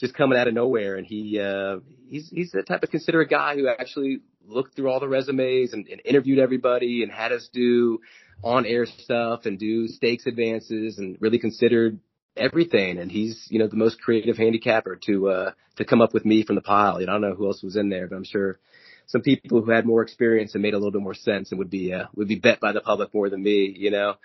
[0.01, 0.95] just coming out of nowhere.
[0.97, 1.77] And he uh
[2.09, 5.87] he's he's the type of considerate guy who actually looked through all the resumes and,
[5.87, 8.01] and interviewed everybody and had us do
[8.43, 11.99] on air stuff and do stakes advances and really considered
[12.35, 12.97] everything.
[12.97, 16.43] And he's you know the most creative handicapper to uh to come up with me
[16.43, 16.99] from the pile.
[16.99, 18.59] You know, I don't know who else was in there but I'm sure
[19.05, 21.69] some people who had more experience and made a little bit more sense and would
[21.69, 24.15] be uh would be bet by the public more than me you know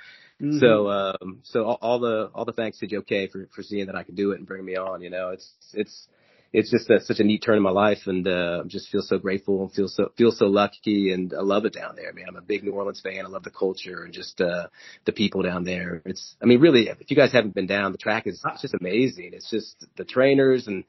[0.41, 0.61] Mhm.
[0.61, 3.87] so, um, so all, all the, all the thanks to Joe K for, for seeing
[3.87, 6.09] that I could do it and bring me on, you know, it's, it's,
[6.53, 9.19] it's just a, such a neat turn in my life and, uh, just feel so
[9.19, 12.27] grateful and feel so, feel so lucky and I love it down there, man.
[12.29, 13.25] I'm a big New Orleans fan.
[13.25, 14.69] I love the culture and just, uh,
[15.07, 16.03] the people down there.
[16.05, 18.75] It's, I mean, really, if you guys haven't been down, the track is, it's just
[18.75, 19.31] amazing.
[19.33, 20.85] It's just the trainers and,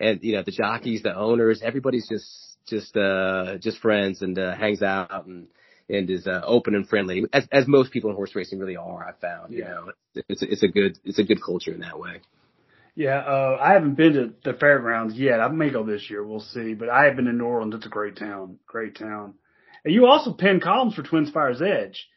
[0.00, 2.26] and, you know, the jockeys, the owners, everybody's just,
[2.66, 5.46] just, uh, just friends and, uh, hangs out and,
[5.88, 9.06] and is uh, open and friendly, as as most people in horse racing really are.
[9.06, 9.92] I found, you know,
[10.28, 12.20] it's it's a good it's a good culture in that way.
[12.94, 15.40] Yeah, uh, I haven't been to the fairgrounds yet.
[15.40, 16.24] I may go this year.
[16.24, 16.74] We'll see.
[16.74, 17.74] But I have been to New Orleans.
[17.76, 18.58] It's a great town.
[18.66, 19.34] Great town.
[19.84, 22.08] And you also pen columns for TwinSpires Edge.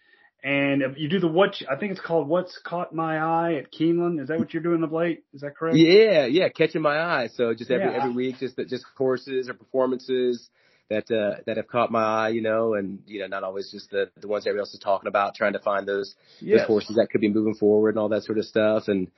[0.43, 4.19] And you do the what, I think it's called What's Caught My Eye at Keeneland.
[4.19, 5.23] Is that what you're doing of late?
[5.35, 5.77] Is that correct?
[5.77, 7.29] Yeah, yeah, catching my eye.
[7.35, 7.97] So just every Yeah.
[7.97, 10.49] every week, just just horses or performances
[10.91, 13.89] that uh, that have caught my eye, you know, and you know, not always just
[13.91, 16.59] the the ones everybody else is talking about, trying to find those Yes.
[16.59, 18.83] those horses that could be moving forward and all that sort of stuff.
[18.87, 19.09] And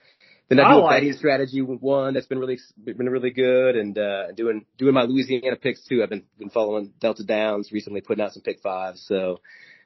[0.50, 3.98] then I I do a betting strategy one that's been really been really good, and
[3.98, 6.04] uh, doing doing my Louisiana picks too.
[6.04, 9.04] I've been been following Delta Downs recently, putting out some pick fives.
[9.08, 9.40] So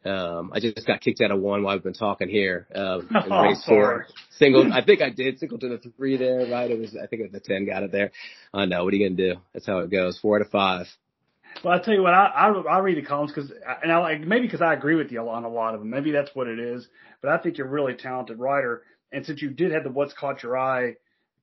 [0.04, 2.68] um, I just got kicked out of one while we've been talking here.
[2.74, 4.08] Um, in Oh, race four,
[4.38, 4.72] single.
[4.74, 6.70] I think I did single to the three there, right?
[6.70, 8.12] It was I think it was the ten got it there.
[8.54, 9.40] I know what are you gonna do?
[9.54, 10.18] That's how it goes.
[10.20, 10.88] Four out of five.
[11.64, 13.52] Well, I tell you what, I I, I read the columns because,
[13.84, 15.90] and I like maybe because I agree with you on a lot of them.
[15.90, 16.88] Maybe that's what it is.
[17.22, 18.84] But I think you're a really talented writer.
[19.12, 20.96] And since you did have the "What's Caught Your Eye"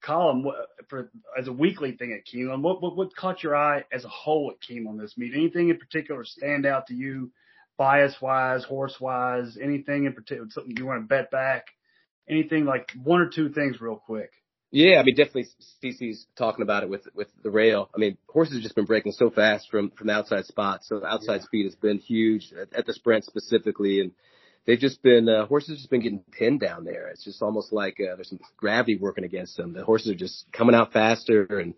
[0.03, 0.45] column
[0.89, 4.09] for as a weekly thing at Keeneland, what what, what caught your eye as a
[4.09, 5.35] whole at Keeneland this meet?
[5.35, 7.33] Anything in particular stand out to you,
[7.77, 9.59] bias wise, horse wise?
[9.61, 10.49] Anything in particular?
[10.51, 11.67] Something you want to bet back?
[12.29, 14.31] Anything like one or two things real quick?
[14.75, 15.47] Yeah, I mean, definitely
[15.85, 17.89] CC's talking about it with with the rail.
[17.95, 20.89] I mean, horses have just been breaking so fast from from the outside spots.
[20.89, 21.47] So outside Yeah.
[21.47, 24.11] speed has been huge at, at the sprint specifically, and
[24.67, 27.07] they've just been uh, horses have just been getting pinned down there.
[27.07, 29.75] It's just almost like uh, there's some gravity working against them.
[29.75, 31.75] The horses are just coming out faster and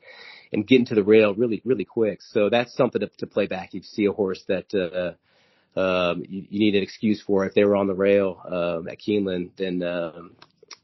[0.50, 2.22] and getting to the rail really really quick.
[2.22, 3.74] So that's something to, to play back.
[3.74, 4.72] You see a horse that.
[4.74, 5.16] Uh,
[5.78, 8.98] um, you, you need an excuse for if they were on the rail um, at
[8.98, 10.34] Keeneland, then um,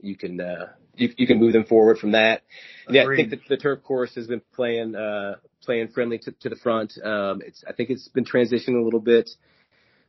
[0.03, 2.43] you can uh, you, you can move them forward from that.
[2.89, 6.49] Yeah, I think that the turf course has been playing uh, playing friendly to, to
[6.49, 6.93] the front.
[7.03, 9.31] Um, it's I think it's been transitioning a little bit,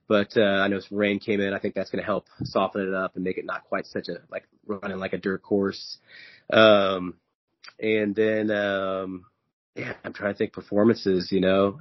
[0.07, 1.53] but uh, I know some rain came in.
[1.53, 4.07] I think that's going to help soften it up and make it not quite such
[4.09, 5.97] a like running like a dirt course.
[6.51, 7.15] Um,
[7.79, 9.25] and then um,
[9.75, 11.31] yeah, I'm trying to think performances.
[11.31, 11.79] You know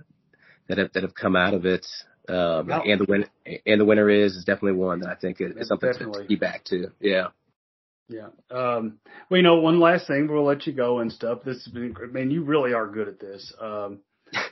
[0.68, 1.86] that have that have come out of it.
[2.28, 3.26] Um, and the win
[3.66, 6.22] and the winner is is definitely one that I think is, is something definitely.
[6.22, 6.92] to be back to.
[7.00, 7.28] Yeah.
[8.12, 8.28] Yeah.
[8.50, 8.98] Um,
[9.28, 11.40] well, you know, one last thing, we'll let you go and stuff.
[11.44, 13.52] This has been, man, you really are good at this.
[13.60, 14.00] Um,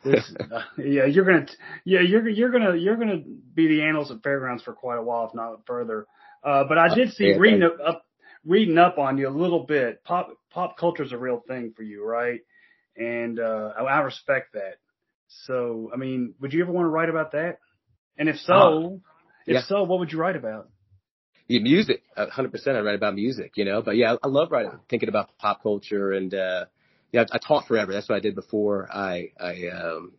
[0.05, 1.47] this, uh, yeah, you're gonna,
[1.85, 3.19] yeah, you're you're gonna you're gonna
[3.55, 6.07] be the annals of fairgrounds for quite a while, if not further.
[6.43, 8.07] Uh, but I did see Yeah, reading up, up
[8.45, 10.03] reading up on you a little bit.
[10.05, 12.41] Pop pop culture is a real thing for you, right?
[12.97, 14.77] And uh, I, I respect that.
[15.47, 17.59] So, I mean, would you ever want to write about that?
[18.19, 19.11] And if so, Uh,
[19.47, 20.69] if so, what would you write about?
[21.59, 22.77] Music, a hundred percent.
[22.77, 23.83] I write about music, you know.
[23.83, 26.67] But yeah, I, I love writing, thinking about pop culture, and uh,
[27.13, 27.93] yeah, I, I taught forever.
[27.93, 30.13] That's what I did before I I um,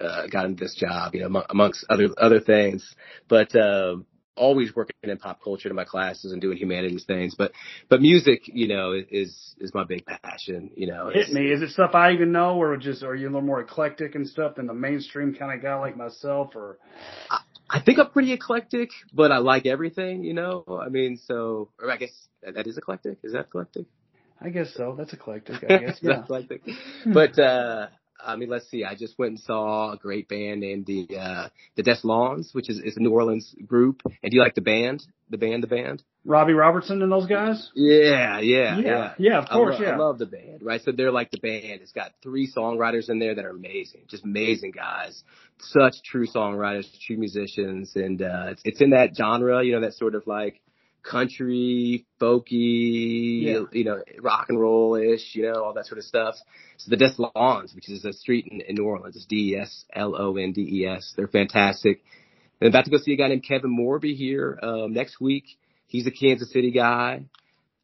[0.00, 2.94] uh, got into this job, you know, among, amongst other other things.
[3.28, 4.06] But um,
[4.36, 7.34] always working in pop culture in my classes and doing humanities things.
[7.36, 7.52] But
[7.88, 10.70] but music, you know, is is my big passion.
[10.76, 11.50] You know, Hit me.
[11.50, 14.26] Is it stuff I even know, or just are you a little more eclectic and
[14.26, 16.54] stuff than the mainstream kind of guy like myself?
[16.54, 16.78] Or
[17.30, 17.40] I
[17.80, 20.64] think I'm pretty eclectic, but I like everything, you know.
[20.68, 22.12] I mean, so or I guess
[22.42, 23.18] that, that is eclectic.
[23.22, 23.86] Is that eclectic?
[24.40, 24.94] I guess so.
[24.96, 25.62] That's eclectic.
[25.64, 25.98] I guess.
[26.02, 26.22] Yeah.
[26.24, 26.62] eclectic?
[27.06, 27.86] But uh
[28.24, 28.84] I mean, let's see.
[28.84, 32.78] I just went and saw a great band named the uh the Deslondes, which is
[32.78, 34.02] is a New Orleans group.
[34.04, 35.04] And do you like the band?
[35.30, 36.02] The band, the band?
[36.24, 37.70] Robbie Robertson and those guys.
[37.74, 39.14] Yeah, yeah, yeah.
[39.18, 39.38] yeah.
[39.38, 39.76] Of I course.
[39.78, 39.92] lo- yeah.
[39.92, 40.80] I love the band, right?
[40.82, 41.80] So they're like the band.
[41.80, 45.24] It's got three songwriters in there that are amazing, just amazing guys.
[45.58, 49.94] Such true songwriters, true musicians, and uh, it's it's in that genre, you know, that
[49.94, 50.60] sort of like
[51.02, 53.60] country, folky, Yeah.
[53.72, 56.34] you know, rock and roll ish, you know, all that sort of stuff.
[56.78, 59.84] So the Deslondes, which is a street in, in New Orleans, it's D E S
[59.94, 61.12] L O N D E S.
[61.16, 62.02] They're fantastic.
[62.60, 65.44] And I'm about to go see a guy named Kevin Morby here um, next week.
[65.86, 67.24] He's a Kansas City guy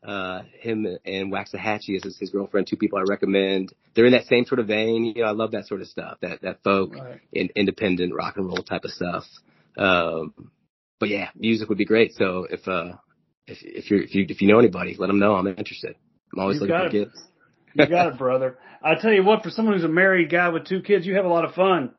[0.07, 3.73] uh, him and Waxahatchee is his, his girlfriend, two people I recommend.
[3.95, 5.05] They're in that same sort of vein.
[5.05, 7.21] You know, I love that sort of stuff, that, that folk, Right.
[7.33, 9.25] in, independent rock and roll type of stuff.
[9.77, 10.33] Um,
[11.01, 12.13] but yeah, music would be great.
[12.15, 12.93] So if, uh,
[13.49, 15.97] if, if you if you, if you know anybody, let them know I'm interested.
[16.33, 16.91] I'm always You looking for it.
[16.93, 17.23] kids.
[17.75, 18.59] You got it, brother.
[18.83, 21.25] I tell you what, for someone who's a married guy with two kids, you have
[21.25, 21.95] a lot of fun.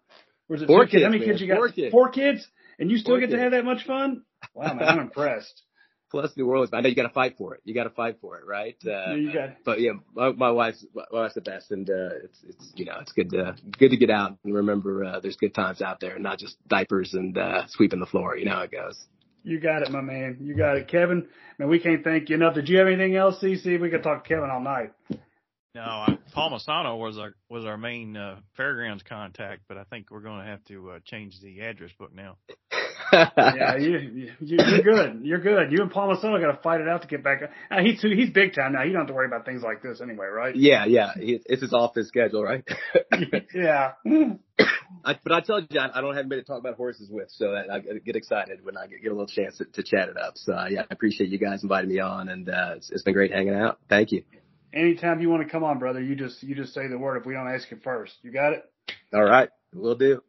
[0.49, 1.03] Or is it Four two kids?
[1.03, 1.29] How many man.
[1.29, 1.57] kids you got?
[1.57, 1.91] Four kids.
[1.91, 2.47] Four kids?
[2.79, 4.23] And you still Four get to have that much fun?
[4.53, 5.61] Wow, man, I'm impressed.
[6.11, 7.61] Plus New Orleans, I know you got to fight for it.
[7.65, 8.75] You got to fight for it, right?
[8.83, 12.39] Uh, you got- But yeah, my, my wife's my wife's the best, and uh, it's
[12.47, 15.53] it's you know it's good to good to get out and remember uh, there's good
[15.53, 18.35] times out there, and not just diapers and uh, sweeping the floor.
[18.35, 18.97] You know how it goes.
[19.43, 20.37] You got it, my man.
[20.41, 20.87] You got it.
[20.87, 21.27] Kevin,
[21.57, 22.55] man, we can't thank you enough.
[22.55, 23.79] Did you have anything else, CC?
[23.79, 24.91] We could talk to Kevin all night.
[25.75, 30.21] No, I, Palmisano was our was our main uh, fairgrounds contact, but I think we're
[30.21, 32.37] going to have to uh, change the address book now.
[33.11, 35.21] Yeah, you, you, you're good.
[35.23, 35.71] You're good.
[35.71, 37.41] You and Palmisano got to fight it out to get back.
[37.71, 38.83] Uh, he's too, he's big time now.
[38.83, 40.55] You don't have to worry about things like this anyway, right?
[40.55, 42.63] yeah, yeah, he, it's his off his schedule, right?
[43.53, 43.93] yeah.
[45.05, 47.29] I, but I tell you I, I don't have anybody to talk about horses with,
[47.31, 50.09] so I, I get excited when I get, get a little chance to, to chat
[50.09, 50.33] it up.
[50.35, 53.13] So uh, yeah, I appreciate you guys inviting me on, and uh, it's, it's been
[53.13, 53.79] great hanging out.
[53.87, 54.23] Thank you.
[54.73, 57.25] Anytime you want to come on, brother, you just you just say the word if
[57.25, 58.13] we don't ask you first.
[58.21, 58.69] You got it?
[59.13, 60.21] All right, we'll do.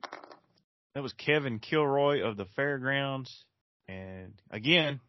[0.94, 3.44] That was Kevin Kilroy of the Fairgrounds.
[3.88, 5.00] And again,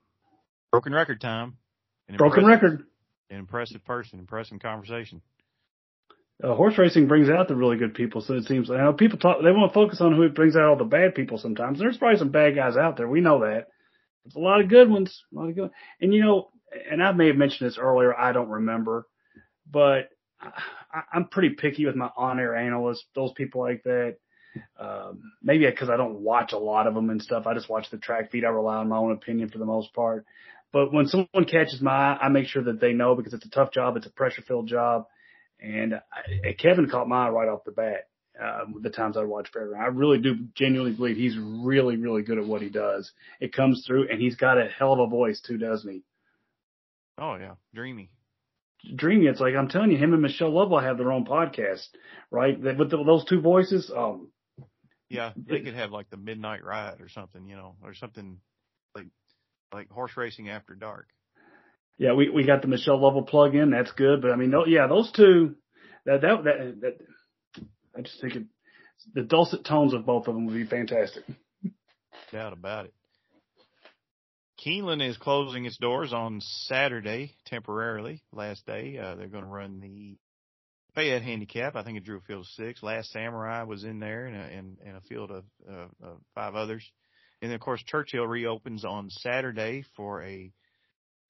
[0.72, 1.58] broken record time.
[2.18, 2.84] Broken record.
[3.30, 5.22] An impressive person, impressive conversation.
[6.44, 8.22] Uh, horse racing brings out the really good people.
[8.22, 9.38] So it seems I know people talk.
[9.44, 11.38] They want to focus on who brings out all the bad people.
[11.38, 13.08] Sometimes there's probably some bad guys out there.
[13.08, 13.68] We know that.
[14.24, 15.24] There's a lot of good ones.
[15.34, 15.70] A lot of good.
[16.02, 16.50] And you know,
[16.90, 18.18] and I may have mentioned this earlier.
[18.18, 19.08] I don't remember,
[19.70, 20.10] but
[20.42, 20.52] I,
[21.14, 23.06] I'm pretty picky with my on-air analysts.
[23.16, 24.18] Those people like that.
[24.80, 27.48] Um, maybe because I don't watch a lot of them and stuff.
[27.48, 28.46] I just watch the track feed.
[28.46, 30.26] I rely on my own opinion for the most part.
[30.74, 33.50] But when someone catches my eye, I make sure that they know because it's a
[33.50, 33.98] tough job.
[33.98, 35.08] It's a pressure filled job.
[35.60, 38.08] And I, Kevin caught my eye right off the bat.
[38.42, 42.40] Um, the times I watch Fairground, I really do genuinely believe he's really, really good
[42.40, 43.12] at what he does.
[43.40, 46.02] It comes through, and he's got a hell of a voice too, doesn't he?
[47.20, 48.10] Oh yeah, dreamy.
[48.96, 49.28] Dreamy.
[49.28, 51.86] It's like I'm telling you, him and Michelle Lovell have their own podcast,
[52.32, 52.60] right?
[52.60, 54.30] With the, those two voices, um,
[55.12, 58.40] Yeah, they could have like the midnight ride or something, you know, or something
[58.96, 59.08] like
[59.74, 61.08] like horse racing after dark.
[61.98, 63.72] Yeah, we we got the Michelle Lovell plug in.
[63.72, 64.22] That's good.
[64.22, 65.56] But I mean, tho- yeah, those two.
[66.06, 66.98] That that that, that
[67.96, 68.44] I just think it,
[69.14, 71.24] the dulcet tones of both of them would be fantastic.
[72.32, 72.94] Doubt about it.
[74.66, 78.22] Keeneland is closing its doors on Saturday temporarily.
[78.32, 80.18] Last day, uh, they're going to run the
[80.96, 81.76] Fayette Handicap.
[81.76, 82.84] I think it drew a field of six.
[82.84, 86.56] Last Samurai was in there and a, and, and a field of, uh, of five
[86.56, 86.84] others.
[87.42, 90.52] And then of course Churchill reopens on Saturday for a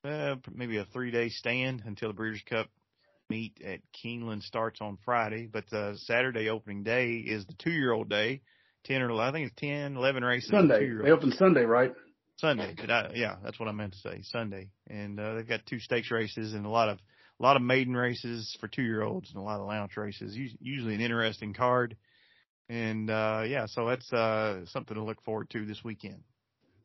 [0.04, 2.68] uh, maybe a three day stand until the Breeders' Cup
[3.30, 5.48] meet at Keeneland starts on Friday.
[5.52, 8.42] But uh, Saturday opening day is the two year old day.
[8.84, 10.50] Ten or I think it's 10, 11 races.
[10.50, 10.80] Sunday.
[10.80, 11.06] two-year-olds.
[11.06, 11.94] They open Sunday, right?
[12.38, 12.76] Sunday.
[12.90, 13.12] I?
[13.14, 14.22] Yeah, that's what I meant to say.
[14.24, 16.98] Sunday, and uh, they've got two stakes races and a lot of
[17.42, 20.38] a lot of maiden races for two year olds and a lot of lounge races.
[20.60, 21.98] Usually an interesting card,
[22.70, 26.22] and uh, yeah, so that's uh, something to look forward to this weekend.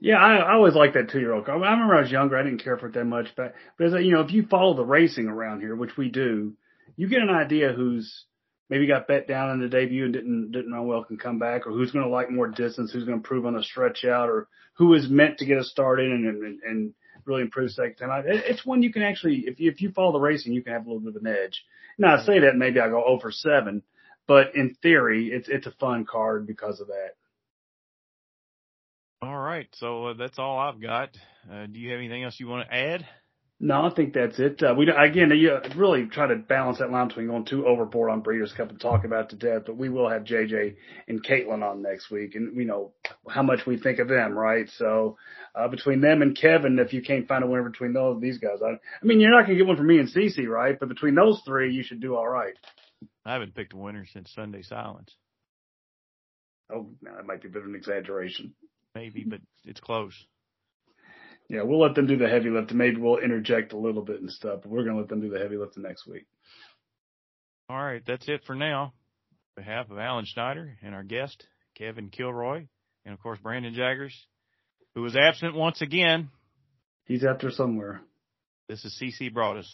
[0.00, 1.48] Yeah, I, I always liked that two year old.
[1.48, 4.12] I remember I was younger, I didn't care for it that much, but but you
[4.12, 6.54] know, if you follow the racing around here, which we do,
[6.96, 8.24] you get an idea who's
[8.70, 11.66] maybe got bet down in the debut and didn't didn't run well can come back,
[11.66, 14.30] or who's going to like more distance, who's going to improve on a stretch out,
[14.30, 16.94] or who is meant to get a start in and and, and
[17.26, 20.20] really improve second time it's one you can actually, if you if you follow the
[20.20, 21.64] racing, you can have a little bit of an edge.
[21.98, 23.82] Now I say that maybe I go over seven,
[24.26, 27.10] but in theory, it's it's a fun card because of that.
[29.22, 31.16] All right, so uh, that's all I've got.
[31.50, 33.06] Uh, do you have anything else you want to add?
[33.58, 34.62] No, I think that's it.
[34.62, 38.20] Uh, we again, you really try to balance that line between going too overboard on
[38.20, 39.62] Breeders' Cup and talk about it to death.
[39.64, 40.76] But we will have JJ
[41.08, 42.92] and Caitlin on next week, and we know
[43.30, 44.68] how much we think of them, right?
[44.76, 45.16] So
[45.54, 48.58] uh, between them and Kevin, if you can't find a winner between those these guys,
[48.62, 50.78] I, I mean, you're not going to get one from me and CC, right?
[50.78, 52.54] But between those three, you should do all right.
[53.24, 55.14] I haven't picked a winner since Sunday Silence,
[56.70, 58.52] Oh, no, that might be a bit of an exaggeration.
[58.94, 60.14] maybe, but it's close.
[61.48, 62.76] Yeah, we'll let them do the heavy lifting.
[62.76, 65.30] Maybe we'll interject a little bit and stuff, but we're going to let them do
[65.30, 66.26] the heavy lifting next week.
[67.68, 68.92] All right, that's it for now.
[69.56, 72.66] On behalf of Alan Schneider and our guest, Kevin Kilroy,
[73.04, 74.14] and of course Brandon Jaggers,
[74.94, 76.30] who was absent once again,
[77.04, 78.00] He's out there somewhere.
[78.68, 79.68] this is CC Broaddus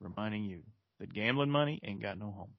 [0.00, 0.62] reminding you
[1.00, 2.50] that gambling money ain't got no home.